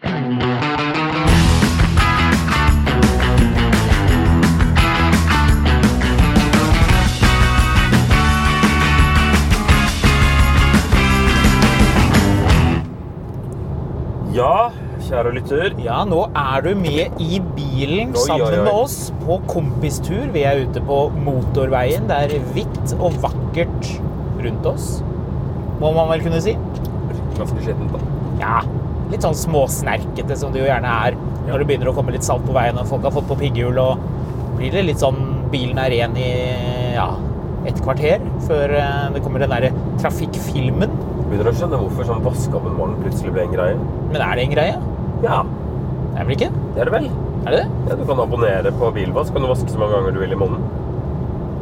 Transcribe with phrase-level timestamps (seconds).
[0.00, 0.12] Ja,
[15.04, 15.74] kjære lytter.
[15.84, 18.64] Ja, nå er du med i bilen Oi, sammen oi, oi.
[18.64, 20.32] med oss på kompistur.
[20.32, 22.08] Vi er ute på motorveien.
[22.08, 24.00] Det er hvitt og vakkert
[24.40, 25.04] rundt oss,
[25.82, 26.56] må man vel kunne si.
[27.36, 28.00] Ganske skjettent, da.
[28.40, 28.64] Ja,
[29.10, 31.16] litt sånn småsnerkete som det jo gjerne er
[31.48, 33.78] når det begynner å komme litt salt på veien og folk har fått på pigghjul
[33.82, 34.02] og
[34.58, 35.18] blir det litt sånn
[35.50, 36.28] bilen er ren i
[36.94, 37.08] ja,
[37.66, 40.92] et kvarter før eh, det kommer den derre trafikkfilmen.
[41.30, 43.80] Begynner å skjønne hvorfor sånn vaske opp en morgen plutselig ble en greie.
[44.12, 44.78] Men er det en greie?
[45.24, 45.40] Ja,
[46.10, 46.50] Det er vel ikke?
[46.74, 47.10] det er det vel.
[47.40, 47.68] Er det det?
[47.88, 49.32] Ja, du kan abonnere på bilvask.
[49.34, 50.64] Kan du vaske så mange ganger du vil i måneden.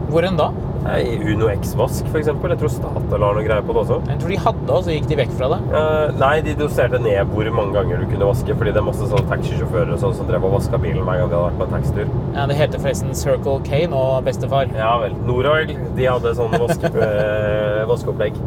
[0.08, 0.48] Hvor enn da?
[0.84, 2.52] Nei, Uno X-vask, eksempel.
[2.54, 3.96] Jeg tror Statoil har noe greier på det også.
[4.08, 5.58] Jeg tror de hadde, og så gikk de vekk fra det.
[5.80, 9.08] Eh, nei, de doserte ned hvor mange ganger du kunne vaske, fordi det er masse
[9.10, 11.66] sånne taxisjåfører og sånn som drev og vaska bilen hver gang de hadde vært på
[11.66, 12.14] en taxitur.
[12.36, 14.70] Ja, Det heter forresten Circle K nå, bestefar.
[14.78, 15.18] Ja vel.
[15.28, 18.38] Noroil, de hadde sånn vaske, eh, vaskeopplegg.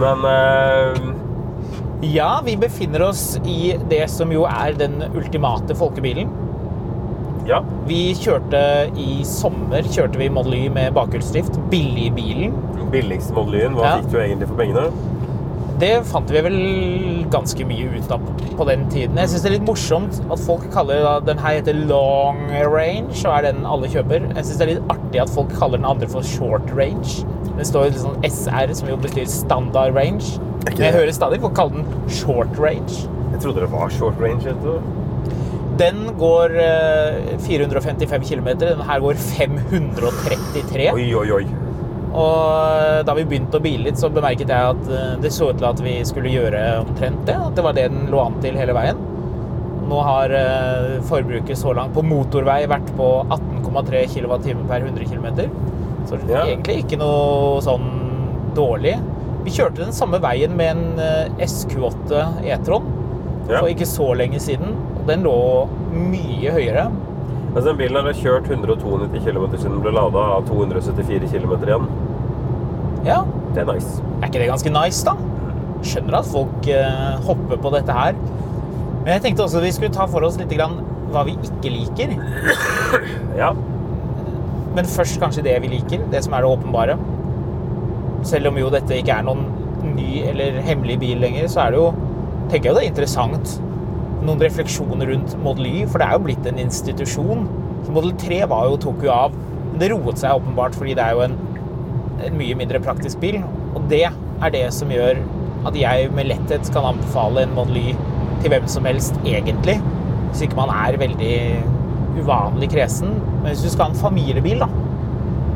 [0.00, 1.02] Men eh,
[2.12, 6.30] Ja, vi befinner oss i det som jo er den ultimate folkebilen.
[7.48, 7.62] Ja.
[7.88, 8.60] Vi kjørte
[8.98, 11.58] i sommer kjørte vi Model Y med bakhjulsdrift.
[11.72, 12.54] Billigbilen.
[12.92, 13.96] Billigste Model Y-en, hva Ja.
[13.98, 14.90] fikk du egentlig for pengene?
[15.82, 16.58] Det fant vi vel
[17.32, 18.20] ganske mye ut av
[18.56, 19.16] på den tiden.
[19.18, 23.24] Jeg syns det er litt morsomt at folk kaller da, den her heter long range,
[23.26, 24.28] og er den alle kjøper.
[24.36, 27.24] Jeg syns det er litt artig at folk kaller den andre for short range.
[27.56, 30.38] Det står litt sånn SR, som jo betyr standard range.
[30.68, 33.08] Men jeg hører stadig folk kalle den short range.
[33.32, 34.44] Jeg trodde det var short range.
[34.44, 34.78] vet du.
[35.80, 38.48] Den går eh, 455 km.
[38.60, 40.90] Den her går 533.
[40.92, 41.44] Oi, oi, oi.
[42.12, 45.60] Og da vi begynte å bile litt, så bemerket jeg at eh, det så ut
[45.60, 47.38] til at vi skulle gjøre omtrent det.
[47.38, 49.00] At det var det den lå an til hele veien.
[49.88, 55.28] Nå har eh, forbruket så langt på motorvei vært på 18,3 kWt per 100 km.
[56.08, 57.88] Så det er egentlig ikke noe sånn
[58.56, 58.98] dårlig.
[59.42, 62.90] Vi kjørte den samme veien med en eh, SQ8 E-tron
[63.48, 64.76] for ikke så lenge siden.
[65.02, 65.34] Og den lå
[65.92, 66.86] mye høyere.
[67.52, 71.88] Altså, den bilen har kjørt 192 km siden den ble lada av 274 km igjen.
[73.04, 73.98] Ja, Det er nice.
[74.22, 75.12] Er ikke det ganske nice, da?
[75.84, 78.14] Skjønner at folk eh, hopper på dette her.
[79.02, 80.78] Men jeg tenkte også vi skulle ta for oss litt grann
[81.12, 82.14] hva vi ikke liker.
[83.42, 83.50] Ja.
[84.76, 86.94] Men først kanskje det vi liker, det som er det åpenbare.
[88.28, 89.42] Selv om jo dette ikke er noen
[89.96, 91.90] ny eller hemmelig bil lenger, så er det jo
[92.52, 93.54] tenker jeg det er interessant.
[94.22, 97.46] Noen refleksjoner rundt Model Y, for det er jo blitt en institusjon.
[97.86, 99.34] Så Model 3 var jo, tok jo av.
[99.72, 101.34] Men det roet seg åpenbart fordi det er jo en,
[102.22, 103.40] en mye mindre praktisk bil.
[103.74, 105.18] Og det er det som gjør
[105.66, 107.96] at jeg med letthet kan anbefale en Model Y
[108.42, 109.76] til hvem som helst, egentlig.
[110.30, 111.34] Hvis ikke man er veldig
[112.22, 113.14] uvanlig kresen.
[113.42, 114.68] Men hvis du skal ha en familiebil, da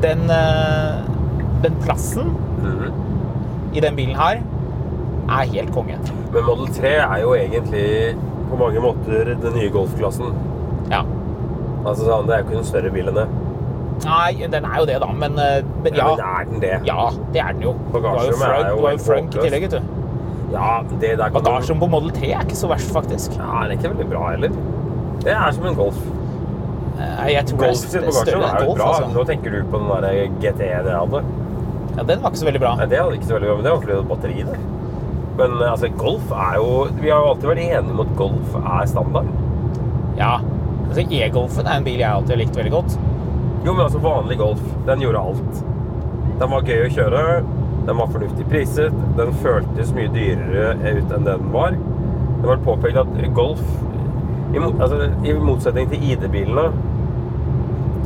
[0.02, 0.98] Den, eh,
[1.62, 2.92] den plassen Mhm.
[3.74, 4.42] i den bilen her
[5.28, 5.96] er helt konge.
[6.32, 8.14] Men Model 3 er jo egentlig
[8.50, 10.32] på mange måter den nye golfklassen.
[10.92, 11.02] Ja.
[11.86, 13.26] Altså, sånn, Det er jo ikke en større bil enn det.
[14.04, 16.08] Nei, den er jo det, da, men, eh, men ja.
[16.10, 16.72] Men er den det?
[16.84, 17.72] Ja, det er den jo.
[17.86, 19.94] Du Bagasjerommet er jo du har jo frunk i tillegg, vet du.
[20.52, 23.38] Ja, det der kan Bagasjen på Model 3 er ikke så verst, faktisk.
[23.38, 24.58] Ja, den er ikke veldig bra heller.
[25.24, 25.96] Det er som en Golf.
[26.96, 28.86] Nei, Jeg tror Golf sitt er bagasjerom er jo Golf, bra.
[28.92, 29.08] altså.
[29.16, 31.24] Nå tenker du på den der GT-en jeg hadde.
[31.96, 32.74] Ja, den var ikke så veldig bra.
[32.76, 34.58] Nei, det hadde ikke så veldig bra, men det var fordi det hadde batteri der.
[35.36, 38.56] Men eh, altså, Golf er jo Vi har jo alltid vært enige om at Golf
[38.62, 39.30] er standard.
[40.16, 40.36] Ja.
[40.86, 42.98] Altså, E-Golfen er en bil jeg alltid har likt veldig godt.
[43.66, 45.62] Jo, men altså vanlig Golf, den gjorde alt.
[46.40, 47.24] Den var gøy å kjøre.
[47.86, 48.94] Den var fornuftig priset.
[49.18, 51.76] Den føltes mye dyrere ut enn det den var.
[52.36, 53.62] Det var påpekt at Golf,
[54.54, 56.68] i, altså, i motsetning til ID-bilene,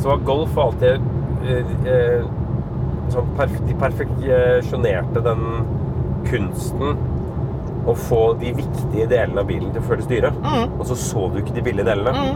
[0.00, 1.02] så var Golf alltid
[1.44, 2.28] eh, eh,
[3.12, 5.42] sånn perf De perfeksjonerte den
[6.30, 6.96] kunsten
[7.88, 10.32] å få de viktige delene av bilen til å føles dyre.
[10.76, 12.32] Og så så du ikke de billige delene.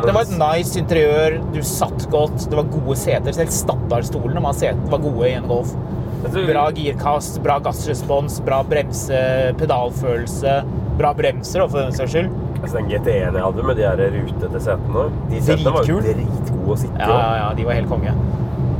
[0.00, 3.34] Det var et nice interiør, du satt godt, det var gode seter.
[3.36, 4.60] Selv standardstolene var,
[4.92, 5.74] var gode i en Golf.
[6.20, 9.20] Bra girkast, bra gassrespons, bra bremse,
[9.60, 10.54] pedalfølelse,
[11.00, 12.38] bra bremser, for den saks skyld.
[12.60, 16.74] Altså den GT-en jeg hadde med de her rutete setene, de setene var jo dritgode
[16.74, 17.06] å sitte i.
[17.06, 18.12] Ja, ja, ja, de var helt konge.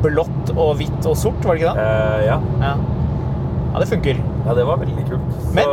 [0.05, 1.87] Blått og hvitt og sort, var det ikke det?
[1.87, 2.37] Uh, ja.
[2.61, 2.75] Ja.
[3.73, 4.17] Ja, det funker.
[4.47, 5.35] ja, det var veldig kult.
[5.55, 5.65] Men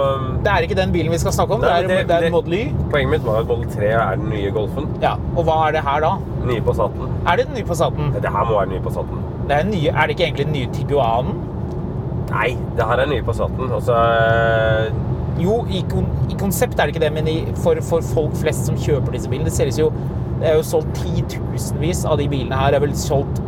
[0.44, 1.62] det er ikke den bilen vi skal snakke om.
[1.62, 2.64] Nei, Det er, det- det er en Model Y.
[2.92, 4.88] poenget mitt var at Model 3 er den nye Golfen.
[5.02, 6.12] Ja, og hva er det her da?
[6.46, 7.10] Nye Passaten.
[7.28, 8.14] Er det den nye Passaten?
[8.14, 9.24] Det her må være den nye Passaten.
[9.48, 11.34] Det er, nye, er det ikke egentlig den nye Tiguanen?
[12.30, 13.72] Nei, det her er den nye Passaten.
[13.72, 13.96] Og så
[15.40, 18.66] Jo, i, kon i konsept er det ikke det, men i, for, for folk flest
[18.66, 19.92] som kjøper disse bilene, det ser ut jo
[20.42, 22.72] Det er jo solgt titusenvis av de bilene her.
[22.74, 23.40] Det er vel solgt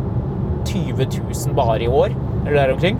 [0.66, 2.14] 20 000 bare i år,
[2.46, 2.98] eller der omkring.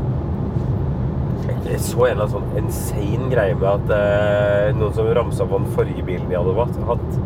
[1.70, 5.60] Jeg så en eller annen sånn insane greie med at eh, noen som ramsa på
[5.60, 7.20] den forrige bilen de hadde hatt.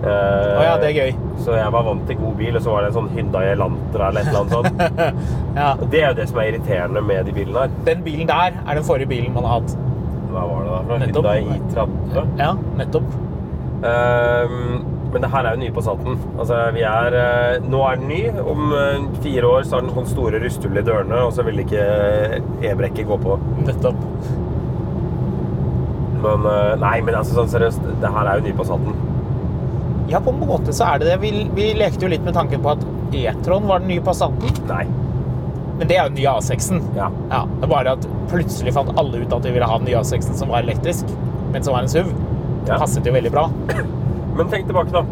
[0.00, 1.10] Eh, Å ja, det er gøy.
[1.44, 4.08] Så jeg var vant til god bil, og så var det en sånn Hyundai Elantra
[4.08, 5.18] eller et eller annet sånt.
[5.60, 5.72] Ja.
[5.76, 7.72] Og det er jo det som er irriterende med de bilene her.
[7.88, 9.74] Den bilen der er den forrige bilen man har hatt.
[10.30, 10.80] Hva var det da?
[10.86, 11.26] Fra Nettopp.
[11.26, 12.38] Hyundai i30?
[12.38, 13.14] Ja, nettopp.
[13.90, 16.18] Ehm, men det her er jo nye Passaten.
[16.38, 18.20] Altså, vi er, eh, nå er den ny.
[18.52, 21.58] Om eh, fire år så har den sånne store rusthull i dørene, og så vil
[21.64, 21.82] ikke
[22.70, 23.34] e-brekket gå på.
[23.66, 23.98] Nettopp.
[26.20, 28.98] Men eh, nei, men altså sånn seriøst, det her er jo nye Passaten.
[30.10, 31.18] Ja, på en måte så er det det.
[31.22, 32.82] Vi, vi lekte jo litt med tanken på at
[33.16, 34.52] E-tron var den nye Passaten.
[34.68, 34.84] Nei.
[35.80, 36.82] Men det er jo den nye A6-en.
[36.98, 37.06] Ja.
[37.30, 40.02] Ja, det er bare at plutselig fant alle ut at de ville ha den nye
[40.02, 41.08] A6-en som var elektrisk,
[41.54, 42.10] men som var en SUV.
[42.66, 42.78] Det Ja.
[42.82, 43.46] passet jo veldig bra.
[44.36, 45.04] Men tenk tilbake, da.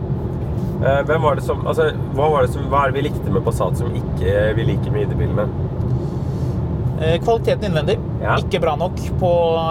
[0.79, 3.33] Eh, hvem var det som, altså, hva, var det som, hva er det vi likte
[3.35, 5.49] med Passat som ikke vi liker med ID-bilene?
[7.01, 8.37] Eh, Kvaliteten innvendig, Ja.
[8.39, 9.29] ikke bra nok på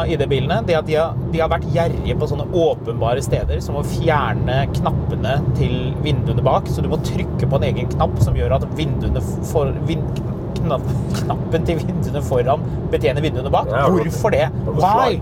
[0.07, 0.61] ID-bilene.
[0.67, 4.61] Det at de har, de har vært gjerrige på sånne åpenbare steder, som å fjerne
[4.77, 6.67] knappene til vinduene bak.
[6.71, 10.21] Så du må trykke på en egen knapp som gjør at vinduene for, vind,
[10.61, 10.87] knapp,
[11.19, 13.67] knappen til vinduene foran betjener vinduene bak.
[13.71, 14.47] Ja, Hvorfor det?
[14.79, 15.19] Why?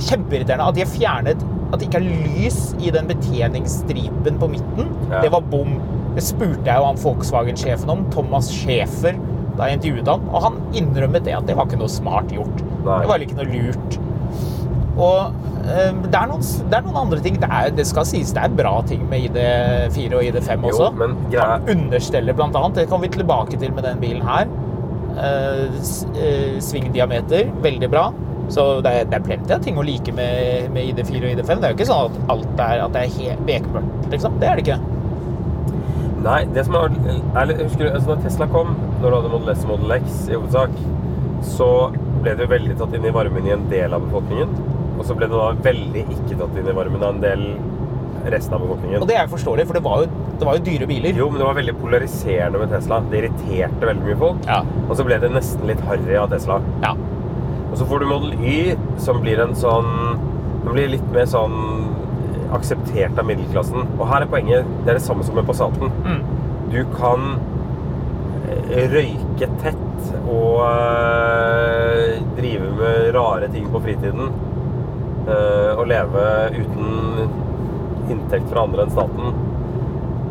[0.00, 4.88] Kjempeirriterende at de har fjernet at det ikke er lys i den betjeningsstripen på midten.
[5.10, 5.20] Ja.
[5.24, 5.76] Det var bom.
[6.16, 9.18] Det spurte jeg jo han Volkswagen-sjefen om, Thomas Schäfer,
[9.58, 12.64] da jeg intervjuet han, og han innrømmet det at det var ikke noe smart gjort.
[12.86, 13.00] Nei.
[13.04, 13.98] Det var ikke noe lurt.
[15.00, 15.36] Og
[15.70, 17.36] eh, det, er noen, det er noen andre ting.
[17.40, 20.90] Det, er, det skal sies det er bra ting med ID4 og ID5 Jo, også.
[20.98, 24.50] men greia- Understellet blant annet, det kommer vi tilbake til med den bilen her.
[25.20, 25.78] Eh,
[26.18, 28.08] eh, svingdiameter, veldig bra.
[28.50, 31.60] Så det er, det er plenty av ting å like med, med ID4 og ID5.
[31.60, 34.40] Det er jo ikke sånn at alt er, at det er helt bekmørkt, liksom.
[34.42, 34.80] Det er det ikke.
[36.20, 36.96] Nei, det som er,
[37.40, 40.18] er Husker du, altså når Tesla kom, når du hadde Model S og Model X
[40.28, 40.74] i hovedsak,
[41.54, 41.70] så
[42.20, 44.52] ble det jo veldig tatt inn i varmen i en del av befolkningen.
[44.98, 47.46] Og så ble det da veldig ikke tatt inn i varmen av en del
[48.28, 49.00] resten av befolkningen.
[49.00, 51.16] Og det er forståelig, for det var jo, det var jo dyre biler.
[51.16, 53.00] Jo, men det var veldig polariserende med Tesla.
[53.08, 54.44] Det irriterte veldig mye folk.
[54.50, 54.60] Ja.
[54.88, 56.60] Og så ble det nesten litt harry av Tesla.
[56.84, 56.92] Ja.
[57.70, 59.90] Og så får du Model Y, som blir en sånn
[60.64, 61.56] Den blir litt mer sånn
[62.54, 63.86] akseptert av middelklassen.
[63.96, 64.68] Og her er poenget.
[64.84, 65.92] Det er det samme som med Passaten.
[66.04, 66.20] Mm.
[66.70, 67.26] Du kan
[68.50, 74.34] eh, røyke tett og øh, drive med rare ting på fritiden.
[75.30, 76.26] Øh, og leve
[76.58, 77.30] uten
[78.10, 79.40] inntekt fra andre enn staten.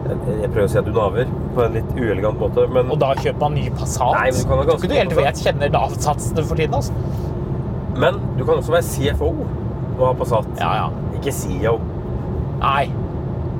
[0.10, 1.26] Jeg- prøver å si at du naver
[1.56, 4.14] på en litt uelegant måte, men Og da kjøper man ny Passat.
[4.16, 6.94] Nei, men du kan Tror ikke du helt vet kjenner Nav-satsene for tiden, altså.
[8.00, 9.30] Men du kan også være CFO
[10.00, 10.46] og ha Passat.
[10.58, 10.90] Ja, ja.
[11.20, 11.80] Ikke CEO.
[12.60, 12.90] Nei.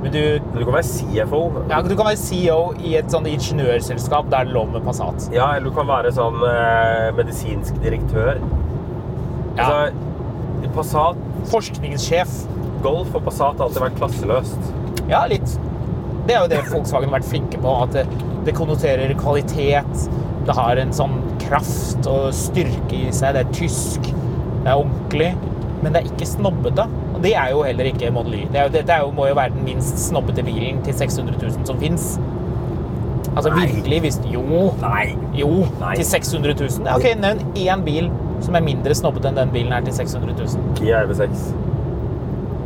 [0.02, 0.18] Men du,
[0.52, 1.40] Men du kan være CFO.
[1.68, 5.28] ja, du kan være CEO i et sånn ingeniørselskap der det er lov med Passat.
[5.32, 8.40] Ja, eller du kan være sånn eh, medisinsk direktør.
[9.56, 9.66] Ja.
[9.66, 11.16] Altså, Passat,
[11.50, 12.46] Forskningssjef.
[12.82, 14.72] Golf og Passat har alltid vært klasseløst.
[15.10, 15.58] Ja, litt.
[16.30, 17.70] Det er jo det Volkswagen har vært flinke på.
[17.82, 18.04] At det,
[18.46, 20.04] det konnoterer kvalitet.
[20.46, 23.34] Det har en sånn kraft og styrke i seg.
[23.34, 24.06] Det er tysk.
[24.62, 25.32] Det er ordentlig.
[25.82, 26.84] Men det er ikke snobbete.
[27.16, 28.44] Og det er jo heller ikke Model Y.
[28.52, 31.34] Det er jo, dette er jo, må jo være den minst snobbete bilen til 600
[31.40, 32.12] 000 som fins.
[33.34, 33.66] Altså Nei.
[33.66, 34.44] virkelig, hvis Jo.
[34.84, 35.16] Nei.
[35.34, 35.50] Jo,
[35.82, 35.96] Nei.
[35.98, 36.86] til 600 000.
[36.86, 38.10] Ja, ok, Nevn én bil
[38.40, 40.72] som er mindre snobbete enn den bilen er til 600 000.
[40.78, 41.50] Kia EV6.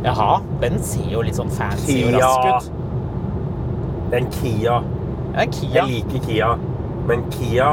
[0.05, 2.74] Jaha, den ser jo litt sånn fancy og rask ut.
[4.15, 4.75] Det er en Kia.
[5.43, 5.73] En Kia.
[5.75, 6.51] Jeg liker Kia,
[7.09, 7.65] men Kia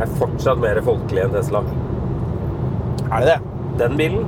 [0.00, 1.60] er fortsatt mer folkelig enn Tesla.
[3.10, 3.36] Er det det?
[3.82, 4.24] Den bilen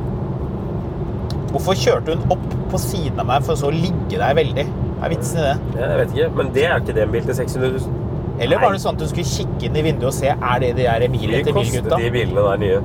[1.52, 4.67] Hvorfor kjørte hun opp på siden av meg for så å ligge der veldig?
[4.99, 5.81] Hva er vitsen i det?
[5.81, 7.99] Jeg vet ikke, men det er ikke det en bil til 600 000.
[8.45, 10.71] Eller var det sånn at du skulle kikke inn i vinduet og se er det
[10.76, 11.99] de der bilene til bilgutta?
[12.05, 12.79] de bilene der nye?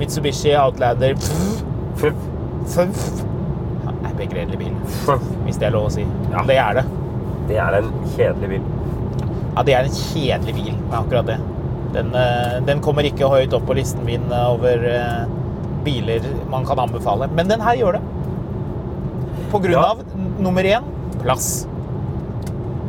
[0.00, 1.60] Mitsubishi Outlander pff,
[2.04, 2.22] Fuff,
[2.68, 3.24] pff.
[3.88, 4.72] Er begredelig bil,
[5.04, 5.24] fuff.
[5.44, 6.04] hvis det er lov å si.
[6.32, 6.44] Ja.
[6.48, 6.88] Det er det.
[7.50, 8.68] Det er en kjedelig bil.
[9.56, 11.38] Ja, det er en kjedelig bil Det er akkurat det.
[11.96, 15.24] Den, eh, den kommer ikke høyt opp på listen min eh, over eh,
[15.84, 17.26] biler man kan anbefale.
[17.34, 18.02] Men den her gjør det.
[19.50, 19.90] På grunn Ja.
[19.90, 20.04] av
[20.38, 20.86] nummer én
[21.24, 21.66] plass.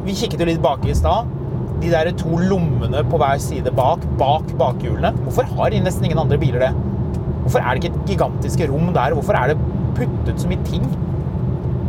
[0.05, 1.25] Vi kikket jo litt bak i stad.
[1.81, 5.15] De der to lommene på hver side bak, bak bakhjulene.
[5.25, 6.73] Hvorfor har de nesten ingen andre biler det?
[7.41, 9.15] Hvorfor er det ikke et gigantiske rom der?
[9.17, 9.57] Hvorfor er det
[9.97, 10.85] puttet så mye ting?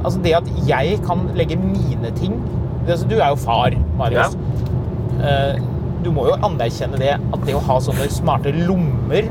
[0.02, 2.34] Altså det at jeg kan legge mine ting
[2.88, 4.36] altså, Du er jo far, Marius.
[5.22, 5.60] Eh,
[6.02, 9.28] Du må jo anerkjenne det at det å ha sånne smarte lommer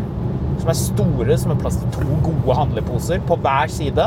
[0.61, 4.05] som er store, som har plass til to gode handleposer på hver side,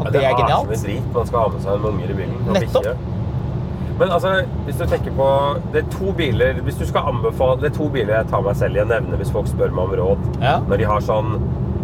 [0.00, 0.70] at det er genialt.
[0.70, 2.38] Det er drit man skal ha med seg en unger i bilen.
[2.54, 2.86] Nettopp.
[2.88, 2.94] bikkje.
[3.98, 4.32] Men altså,
[4.66, 5.26] hvis du tenker på
[5.72, 8.56] Det er to biler Hvis du skal anbefale Det er to biler jeg tar meg
[8.58, 10.24] selv i å nevne hvis folk spør meg om råd.
[10.42, 10.56] Ja.
[10.66, 11.36] Når de har sånn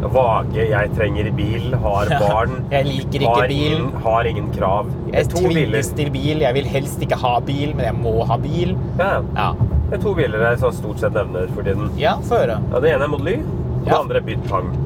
[0.09, 3.73] vage 'jeg trenger bil', har barn Jeg liker har bil.
[3.73, 4.87] Ingen, har ingen krav.
[5.13, 6.41] Jeg to tvinges til bil.
[6.41, 8.77] Jeg vil helst ikke ha bil, men jeg må ha bil.
[8.99, 9.53] Ja, Ja,
[9.91, 11.91] det er to biler jeg stort sett nevner for tiden.
[11.99, 12.61] ja få høre.
[12.73, 14.01] Ja, det ene er Model Y, og det Ja.
[14.01, 14.77] andre er Bydd Tang.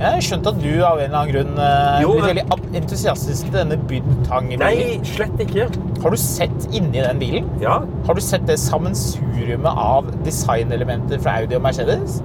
[0.00, 2.74] Jeg har skjønt at du av en eller annen grunn eh, Jo, blir men- veldig
[2.82, 4.58] entusiastisk til denne Byd Tang-bilen.
[4.58, 5.68] Nei, slett ikke.
[6.02, 7.44] Har du sett inni den bilen?
[7.60, 7.82] Ja.
[8.06, 12.20] Har du sett det sammensuriumet av designelementer fra Audi og Mercedes?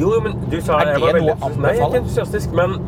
[0.00, 1.60] Jo, men du sa Er jeg var veldig entusiastisk.
[1.60, 2.78] Nei, jeg er ikke entusiastisk, men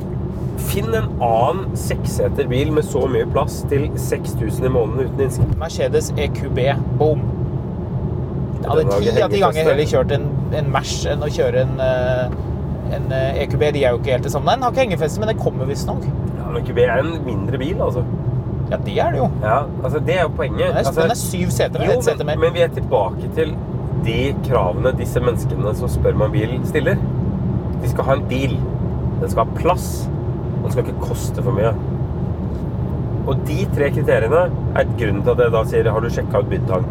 [0.63, 5.55] finn en annen seksseter bil med så mye plass til 6000 i måneden uten innskrift.
[5.61, 6.61] Mercedes EQB.
[7.01, 7.27] Boom.
[8.63, 10.27] Jeg hadde ti av de ganger heller kjørt en,
[10.61, 12.37] en Merc enn å kjøre en, eh,
[12.97, 13.65] en eh, EQB.
[13.75, 14.55] De er jo ikke helt det samme.
[14.55, 16.07] Den har ikke hengefeste, men den kommer visstnok.
[16.39, 18.05] Ja, men QB er en mindre bil, altså.
[18.71, 19.29] Ja, det er det jo.
[19.43, 20.63] Ja, altså det er jo poenget.
[20.63, 21.83] Den er, altså, den er syv seter.
[21.85, 22.39] jo, men, mer.
[22.47, 23.57] men vi er tilbake til
[24.07, 26.99] de kravene disse menneskene som spør meg om bil, stiller.
[27.83, 28.57] De skal ha en bil.
[29.21, 29.89] Den skal ha plass.
[30.63, 31.73] Den skal ikke koste for mye.
[33.23, 34.45] Og de tre kriteriene
[34.79, 36.87] er grunnen til at jeg da sier har du sjekka ut Bytang?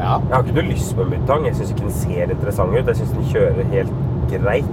[0.00, 0.16] Ja.
[0.18, 1.46] Jeg har ikke noe lyst på en Bytang.
[1.48, 2.90] Jeg syns ikke den ser interessant ut.
[2.90, 3.94] Jeg syns den kjører helt
[4.32, 4.72] greit.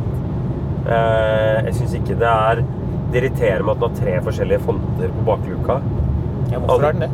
[0.81, 2.63] Eh, Jeg syns ikke det er
[3.11, 5.81] Det irriterer meg at den har tre forskjellige fonter på bakluka.
[6.51, 7.09] ja, hvorfor er den det?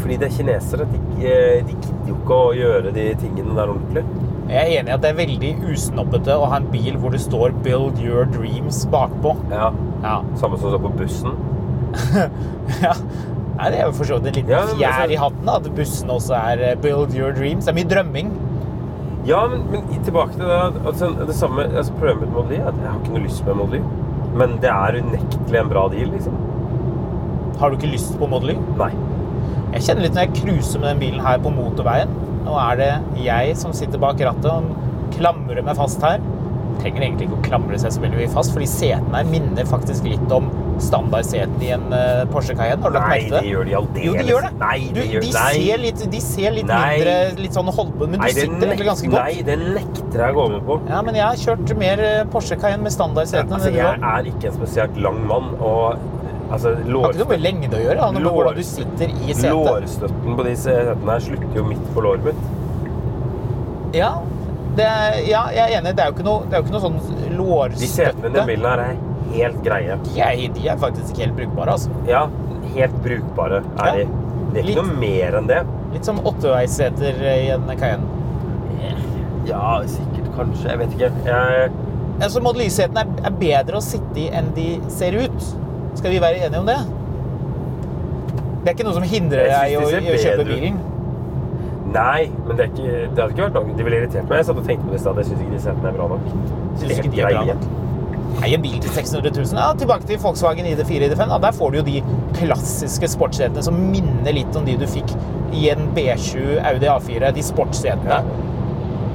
[0.00, 0.86] Fordi det er kinesere.
[0.92, 4.02] De, de gidder jo ikke å gjøre de tingene der ordentlig.
[4.46, 7.20] Jeg er enig i at det er veldig usnobbete å ha en bil hvor det
[7.24, 9.36] står 'Build your dreams' bakpå.
[9.50, 9.72] Ja,
[10.02, 10.20] Ja.
[10.36, 11.32] Samme som står på bussen.
[12.84, 12.92] ja.
[13.56, 15.48] Nei, det er jo for så vidt en liten Ja, men fjær altså- i hatten,
[15.48, 17.64] at bussen også er eh, 'Build your dreams'.
[17.66, 18.30] Det er mye drømming.
[19.26, 20.86] Ja, men, men tilbake til det.
[20.86, 23.44] Altså, det samme, altså, Problemet med Model Y er at jeg har ikke noe lyst
[23.44, 23.82] på en Model Y.
[24.36, 26.36] Men det er unektelig en bra deal, liksom.
[27.58, 28.58] Har du ikke lyst på Model Y?
[28.78, 28.90] Nei.
[29.76, 32.12] Jeg kjenner litt når jeg cruiser med den bilen her på motorveien.
[32.46, 36.22] Nå er det jeg som sitter bak rattet og klamrer meg fast her.
[36.80, 40.08] Trenger egentlig ikke å klamre seg så veldig mye fast, fordi setene her minner faktisk
[40.08, 40.48] litt om
[40.80, 42.80] standardsetene i en eh, Porsche Cayenne.
[42.84, 44.06] Har du lagt Nei, merke til det gjør de aldeles.
[44.06, 44.50] Jo, de gjør det.
[44.62, 45.52] Nei, du, de gjør nei.
[45.60, 46.82] ser litt, de ser litt Nei.
[46.96, 47.14] mindre
[47.44, 49.22] litt sånn holdbare men du Nei, det sitter egentlig ganske godt.
[49.28, 50.80] Nei, det nekter jeg å gå med på.
[50.88, 53.84] Ja, men jeg har kjørt mer eh, Porsche Cayenne med standardsetene Altså, enn det du
[53.84, 56.15] jeg er ikke en spesielt lang mann, og
[56.50, 59.50] altså, har ikke noe med lengde å gjøre, Da, Lår- du sitter i setet.
[59.52, 62.40] lårstøtten på de setene her slutter jo midt på låret mitt.
[63.96, 64.10] Ja,
[64.76, 65.94] det er, ja, jeg er enig.
[65.96, 66.98] Det er jo ikke noe, det jo ikke noe sånn
[67.38, 67.80] lårstøtte.
[67.80, 68.46] De setene i den lårstøtte.
[68.46, 68.96] bilen her er
[69.36, 69.96] helt greie.
[70.04, 71.90] De er, de er faktisk helt brukbare, altså.
[72.08, 72.26] Ja,
[72.74, 74.06] helt brukbare er de.
[74.52, 74.76] Det er Litt.
[74.76, 75.62] ikke noe mer enn det.
[75.92, 78.12] Litt som åtteveisseter i en Cayenne.
[79.46, 80.68] Ja, sikkert, kanskje.
[80.72, 81.10] Jeg vet ikke.
[81.26, 81.70] Jeg,
[82.16, 85.42] Altså, Model Y-setene er, er bedre å sitte i enn de ser ut.
[85.96, 86.76] Skal vi være enige om det?
[88.62, 90.78] Det er ikke noe som hindrer deg i å, synes å kjøpe bilen.
[91.94, 93.76] nei, men det, er ikke, det hadde ikke vært noe.
[93.78, 94.40] Det ville irritert meg.
[94.40, 95.20] Jeg satt og tenkte på det i stad.
[95.22, 96.30] Jeg syns ikke de er bra nok.
[96.82, 97.68] Ikke helt de er bra nok?
[98.36, 99.54] Nei, en bil til 600 000.
[99.56, 101.30] Ja, tilbake til Volkswagen ID4 ID5.
[101.30, 102.02] Ja, Der får du jo de
[102.36, 105.14] klassiske sportssetene som minner litt om de du fikk
[105.56, 107.30] i en B7 Audi A4.
[107.38, 108.18] De sportssetene.
[108.18, 108.55] Eh,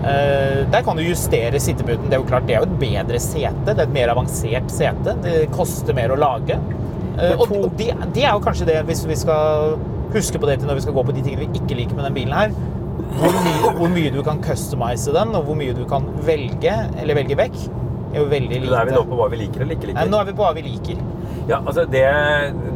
[0.02, 2.08] der kan du justere sitteputen.
[2.10, 3.54] Det er jo klart, det er jo et bedre sete.
[3.68, 5.14] Det er et mer avansert sete.
[5.22, 6.58] Det koster mer å lage.
[7.20, 9.76] Eh, og det, de er jo kanskje det, hvis vi skal
[10.12, 12.08] huske på det til når vi skal gå på de tingene vi ikke liker med
[12.10, 12.56] den bilen her.
[13.12, 17.18] Hvor mye, hvor mye du kan customize den, og hvor mye du kan velge eller
[17.18, 17.60] velge vekk.
[18.12, 18.72] Er jo veldig lite.
[18.72, 20.12] Nå er vi nå på hva vi liker eller ikke Nei, liker?
[20.12, 21.06] nå er vi på hva vi liker.
[21.50, 22.08] Ja, altså det,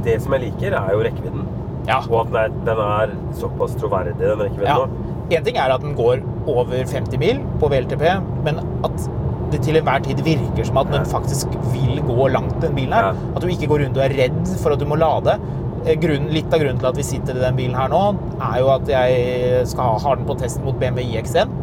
[0.05, 1.49] det som jeg liker, er jo rekkevidden.
[1.85, 1.99] Ja.
[2.09, 4.77] Og at den er, den er såpass troverdig, den rekkevidden ja.
[4.85, 5.04] nå.
[5.33, 8.03] En ting er at den går over 50 mil på VLTP,
[8.45, 9.07] men at
[9.53, 13.13] det til enhver tid virker som at den faktisk vil gå langt, den bilen her.
[13.35, 15.37] At du ikke går rundt og er redd for at du må lade.
[15.85, 18.01] Eh, Grunnen, litt av grunnen til at vi sitter i den bilen her nå,
[18.41, 21.53] er jo at jeg skal ha, har den på test mot BMW iX1.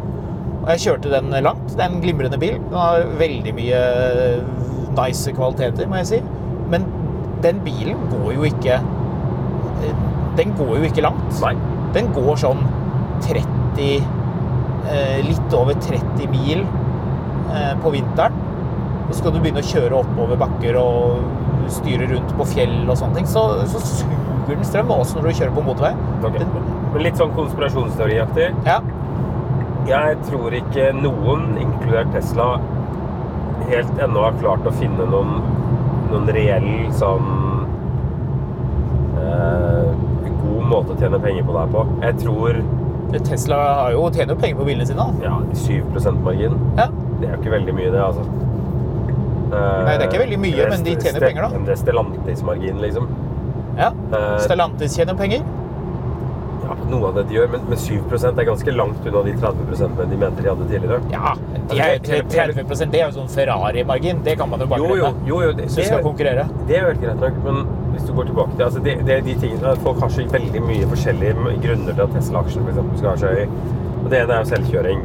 [0.63, 1.73] Og jeg kjørte den langt.
[1.73, 2.55] Det er en glimrende bil.
[2.69, 3.81] Den har veldig mye
[4.95, 6.21] nice kvaliteter, må jeg si.
[6.71, 6.87] Men
[7.43, 9.97] den bilen går jo ikke eh,
[10.39, 11.43] Den går jo ikke langt.
[11.93, 12.63] Den går sånn
[13.23, 16.65] 30 eh, Litt over 30 mil
[17.53, 18.35] eh, på vinteren.
[19.03, 23.19] Og skal du begynne å kjøre oppover bakker og styre rundt på fjell og sånne
[23.19, 25.93] ting, så, så suger den strøm også når du kjører på motorvei.
[26.29, 26.47] Okay.
[26.93, 28.49] Men litt sånn konspirasjonsteoriaktig.
[29.89, 32.55] ja, Jeg tror ikke noen, inkludert Tesla,
[33.69, 35.39] helt ennå har klart å finne noen,
[36.11, 37.29] noen reell sånn
[39.19, 39.91] eh,
[40.43, 41.85] god måte å tjene penger på det her på.
[42.03, 42.61] Jeg tror
[43.21, 45.03] Tesla har jo, tjener jo penger på bilene sine.
[45.03, 45.27] da.
[45.27, 46.57] ja, 7% margin.
[46.77, 46.87] Ja.
[47.19, 48.25] Det er jo ikke veldig mye, det, altså.
[49.53, 51.65] Nei, det er ikke veldig mye, men de tjener penger, da.
[51.67, 53.11] Det er Stellantis-margin, liksom.
[53.77, 53.91] ja.
[53.91, 55.45] Eh, Stellantis tjener penger.
[56.63, 57.93] Ja, noe av det de gjør, men, men 7
[58.31, 60.99] er ganske langt unna de 30 de mente de hadde tidligere.
[61.11, 61.35] Ja,
[61.69, 62.21] de er, Altså,
[62.63, 64.23] 30% det er jo sånn Ferrari-margin.
[64.25, 64.97] Det kan man jo bare glemme.
[64.97, 66.47] jo, jo, jo det, det, skal konkurrere.
[66.69, 69.19] det er jo helt greit nok, men hvis du går tilbake til altså det, det
[69.27, 71.33] de tingene, Folk har så veldig mye forskjellige
[71.65, 73.45] grunner til at Tesla-aksjen skal være så høy.
[74.03, 75.03] Og Det ene er jo selvkjøring.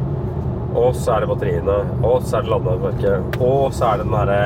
[0.79, 1.77] Og så er det batteriene.
[2.05, 3.39] Og så er det landemerket.
[3.41, 4.41] Og så er det den herre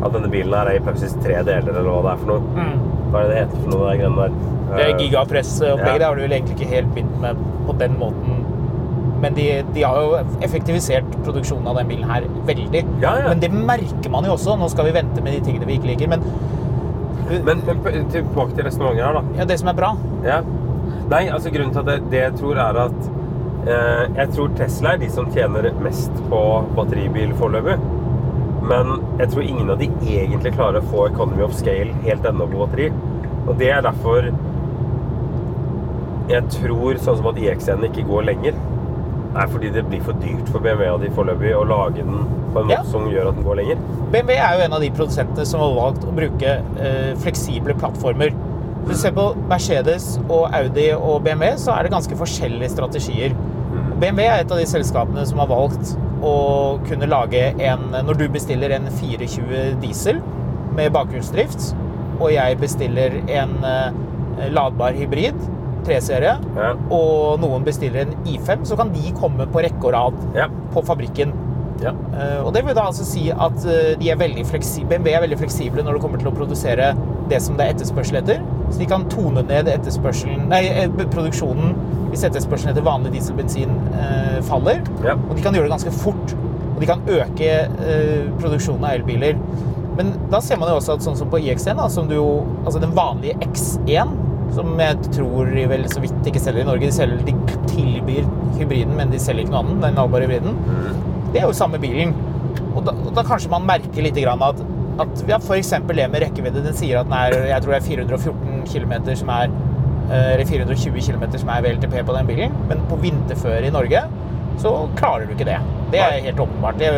[0.00, 2.64] Ja, denne bilen her er i Pepsis tre deler, eller hva det er for noe.
[3.12, 4.34] Hva er det det heter for noe, de greiene der?
[4.74, 5.04] Det er gigapressopplegget.
[5.04, 5.86] gigapress-opplegget.
[5.86, 5.98] Ja.
[6.00, 8.42] Det har du vel egentlig ikke helt begynt med på den måten.
[9.22, 12.82] Men de, de har jo effektivisert produksjonen av den bilen her veldig.
[13.00, 13.28] Ja, ja.
[13.30, 14.58] Men det merker man jo også.
[14.60, 16.10] Nå skal vi vente med de tingene vi ikke liker.
[16.12, 16.26] Men,
[17.28, 19.38] Men, men tilbake til resonnementet her, da.
[19.38, 19.94] ja, det som er bra
[20.26, 20.42] Ja.
[21.08, 23.08] Nei, altså grunnen til at det, det jeg tror er at
[23.68, 26.40] eh, Jeg tror Tesla er de som tjener mest på
[26.76, 27.76] batteribil foreløpig.
[28.64, 32.46] Men jeg tror ingen av de egentlig klarer å få economy of scale helt ennå
[32.48, 32.88] på batteri.
[33.44, 34.30] Og det er derfor
[36.30, 38.56] jeg tror sånn som at IX-en ikke går lenger.
[39.34, 42.62] Er fordi det blir for dyrt for BMW og de foreløpig å lage den på
[42.62, 42.78] en Ja.
[42.82, 43.76] måte som gjør at den går lenger.
[44.12, 48.30] BMW er jo en av de produsentene som har valgt å bruke eh, fleksible plattformer.
[48.84, 53.34] Hvis du ser på Mercedes og Audi og BMW, så er det ganske forskjellige strategier.
[53.98, 58.28] BMW er et av de selskapene som har valgt å kunne lage en Når du
[58.28, 60.20] bestiller en 420 diesel
[60.76, 61.74] med bakhjulsdrift,
[62.20, 65.34] og jeg bestiller en eh, ladbar hybrid
[65.86, 66.74] 3-serie, Ja.
[66.90, 70.48] og noen bestiller en I5, så kan de komme på rekke og rad Ja.
[70.74, 71.32] på fabrikken.
[71.82, 71.90] ja.
[71.90, 74.44] Uh, Og det vil da altså si at eh, de er veldig
[74.88, 76.94] BMW er veldig fleksible når det kommer til å produsere
[77.28, 78.40] det som det er etterspørsel etter.
[78.70, 79.68] Så de kan tone ned
[80.48, 81.74] nei, eh, produksjonen
[82.10, 84.82] hvis etterspørselen etter vanlig dieselbensin uh, faller.
[85.02, 85.16] Ja.
[85.28, 86.34] Og de kan gjøre det ganske fort.
[86.74, 89.34] Og de kan øke uh, produksjonen av elbiler.
[89.98, 92.16] Men da ser man jo også at sånn som på IX1, da, som du
[92.64, 94.14] Altså den vanlige X1,
[94.54, 96.86] som jeg tror de vel så vidt ikke selger i Norge.
[96.86, 98.28] De, selger, de tilbyr
[98.58, 99.82] hybriden, men de selger ikke noe annet.
[99.86, 100.58] Den ladbare hybriden.
[101.34, 102.14] Det er jo samme bilen.
[102.74, 104.64] Og da, og da kanskje man merker litt at,
[105.04, 105.72] at ja, f.eks.
[105.90, 106.64] det med rekkevidde.
[106.66, 109.48] Den sier at den er jeg tror det er 414 km som er
[110.10, 112.58] eh, eller 420 km som er VLTP på den bilen.
[112.70, 114.04] Men på vinterføre i Norge
[114.62, 115.58] så klarer du ikke det.
[115.90, 116.78] Det er helt åpenbart.
[116.78, 116.90] Det,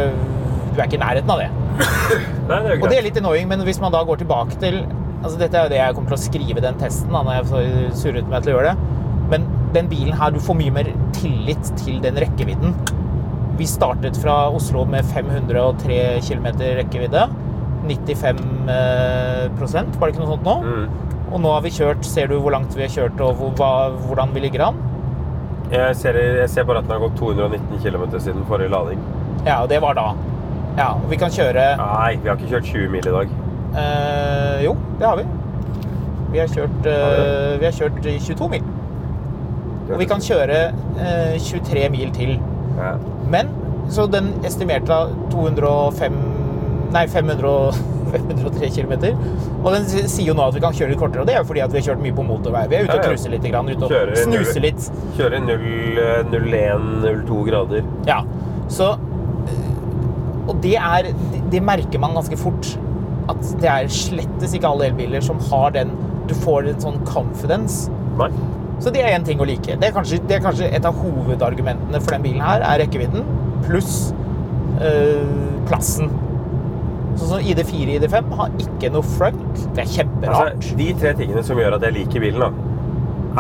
[0.75, 1.51] du er ikke i nærheten av det.
[2.51, 4.83] Nei, det Og det er litt annoying, men hvis man da går tilbake til
[5.27, 7.95] altså Dette er jo det jeg kommer til å skrive den testen, da, når jeg
[7.99, 9.03] surret meg til å gjøre det.
[9.33, 12.77] Men den bilen her, du får mye mer tillit til den rekkevidden.
[13.57, 16.49] Vi startet fra Oslo med 503 km
[16.81, 17.27] rekkevidde.
[17.87, 18.41] 95
[18.73, 20.57] eh, prosent, var det ikke noe sånt nå?
[20.65, 21.07] Mm.
[21.27, 23.71] Og nå har vi kjørt, ser du hvor langt vi har kjørt og hvor, hva,
[24.07, 24.81] hvordan vi ligger an?
[25.73, 29.03] Jeg ser, jeg ser bare at den har gått 219 km siden forrige lading.
[29.47, 30.13] Ja, og det var da.
[30.77, 33.35] Ja, og vi kan kjøre Nei, vi har ikke kjørt 20 mil i dag.
[33.77, 35.25] Eh, jo, det har vi.
[36.33, 38.63] Vi har kjørt, eh, vi har kjørt 22 mil.
[39.93, 42.39] Og vi kan kjøre eh, 23 mil til.
[42.77, 42.97] Ja.
[43.31, 43.49] Men
[43.89, 44.97] så den estimerte
[45.31, 46.13] 205
[46.93, 47.73] Nei, 500,
[48.13, 48.93] 503 km.
[49.65, 51.49] Og den sier jo nå at vi kan kjøre litt kortere, og det er jo
[51.49, 52.63] fordi at vi har kjørt mye på motorvei.
[52.71, 53.09] Vi er ute og Ja, ja.
[53.11, 53.91] cruiser litt, grann, ute og
[54.23, 54.81] snuser litt.
[55.19, 57.83] Kjører 0,1-0,2 grader.
[58.07, 58.21] Ja,
[58.73, 61.15] så øh, Og det er det-
[61.51, 62.79] Det merker man ganske fort.
[63.33, 65.91] At det er slettes ikke alle elbiler som har den
[66.27, 67.91] Du får en sånn confidence.
[68.19, 68.31] Nei.
[68.83, 69.77] Så det er én ting å like.
[69.79, 73.25] Det er, kanskje, det er kanskje et av hovedargumentene for den bilen her, er rekkevidden
[73.65, 73.93] pluss
[74.85, 75.23] øh,
[75.69, 76.11] plassen.
[77.17, 79.63] Sånn som ID4 ID5 har ikke noe front.
[79.77, 80.59] Det er kjemperart.
[80.59, 82.51] Altså, de tre tingene som gjør at jeg liker bilen, da,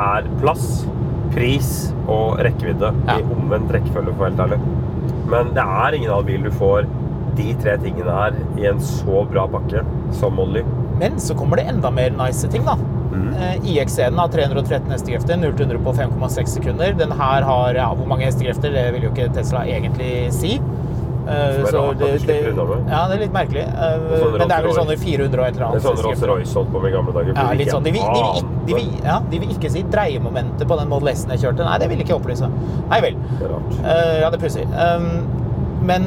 [0.06, 0.86] er plass,
[1.34, 1.72] pris
[2.08, 2.92] og rekkevidde.
[3.08, 3.18] Ja.
[3.18, 4.60] I omvendt rekkefølge, for å være helt ærlig.
[5.26, 6.88] Men det er ingen annen bil du får
[7.36, 9.84] de tre tingene her i en så bra pakke
[10.16, 10.64] som Molly.
[11.00, 12.78] Men så kommer det enda mer nice ting, da.
[13.12, 13.28] Mm.
[13.34, 16.92] Eh, IX1 har 313 hestekrefter, 0-100 på 5,6 sekunder.
[16.92, 20.58] Den her har ja, Hvor mange hestekrefter, det vil jo ikke Tesla egentlig si.
[21.26, 22.34] Uh, så rart det, det.
[22.86, 23.64] Ja, det er litt merkelig.
[23.66, 25.80] Uh, men det er vel sånne 400 og et eller annet.
[25.82, 26.04] Det er sånn.
[26.06, 27.32] Rolls-Royce holdt på med i gamle dager.
[27.34, 27.82] Ja, litt sånn.
[27.86, 31.10] De vil, de, vil, de, vil, ja, de vil ikke si dreiemomentet på den Model
[31.10, 31.66] S-en jeg kjørte.
[31.66, 32.52] Nei, det vil ikke jeg opplyse.
[32.92, 33.18] Nei vel.
[33.32, 33.74] Det er rart.
[33.80, 34.68] Uh, ja, det er pussig.
[34.70, 35.10] Um,
[35.90, 36.06] men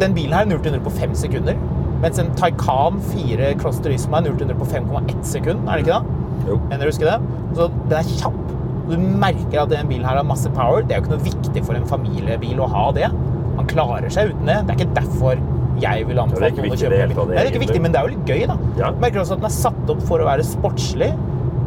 [0.00, 1.58] den bilen her er 0-100 på 5 sekunder.
[2.02, 5.64] Mens en Taycan 4 Cross Turismo er 0-100 på 5,1 sekund.
[5.64, 6.50] Er det ikke det?
[6.50, 6.58] Jo.
[6.68, 7.18] Mener du husker det?
[7.56, 8.42] Så den er kjapp.
[8.86, 10.84] Du merker at den bilen her har masse power.
[10.84, 13.08] Det er jo ikke noe viktig for en familiebil å ha det.
[13.56, 14.60] Man klarer seg uten det.
[14.66, 15.40] Det er ikke derfor
[15.80, 17.32] jeg vil anbefale noen å kjøpe bil.
[17.32, 18.56] det er ikke viktig, men det er jo litt gøy, da.
[18.80, 18.92] Ja.
[19.02, 21.10] Merker også at den er satt opp for å være sportslig,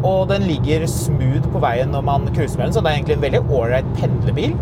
[0.08, 3.18] og den ligger smooth på veien når man cruiser med den, så det er egentlig
[3.18, 4.56] en veldig ålreit pendlebil.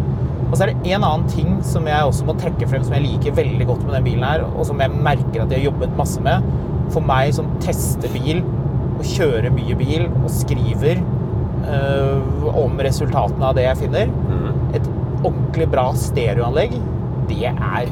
[0.48, 3.04] Og så er det en annen ting som jeg også må trekke frem, som jeg
[3.04, 5.98] liker veldig godt med den bilen her, og som jeg merker at jeg har jobbet
[6.00, 6.46] masse med.
[6.94, 8.44] For meg som tester bil,
[8.98, 11.02] og kjører mye bil, og skriver
[11.68, 14.62] øh, om resultatene av det jeg finner, mm.
[14.80, 14.88] et
[15.28, 16.78] ordentlig bra stereoanlegg,
[17.28, 17.90] det er,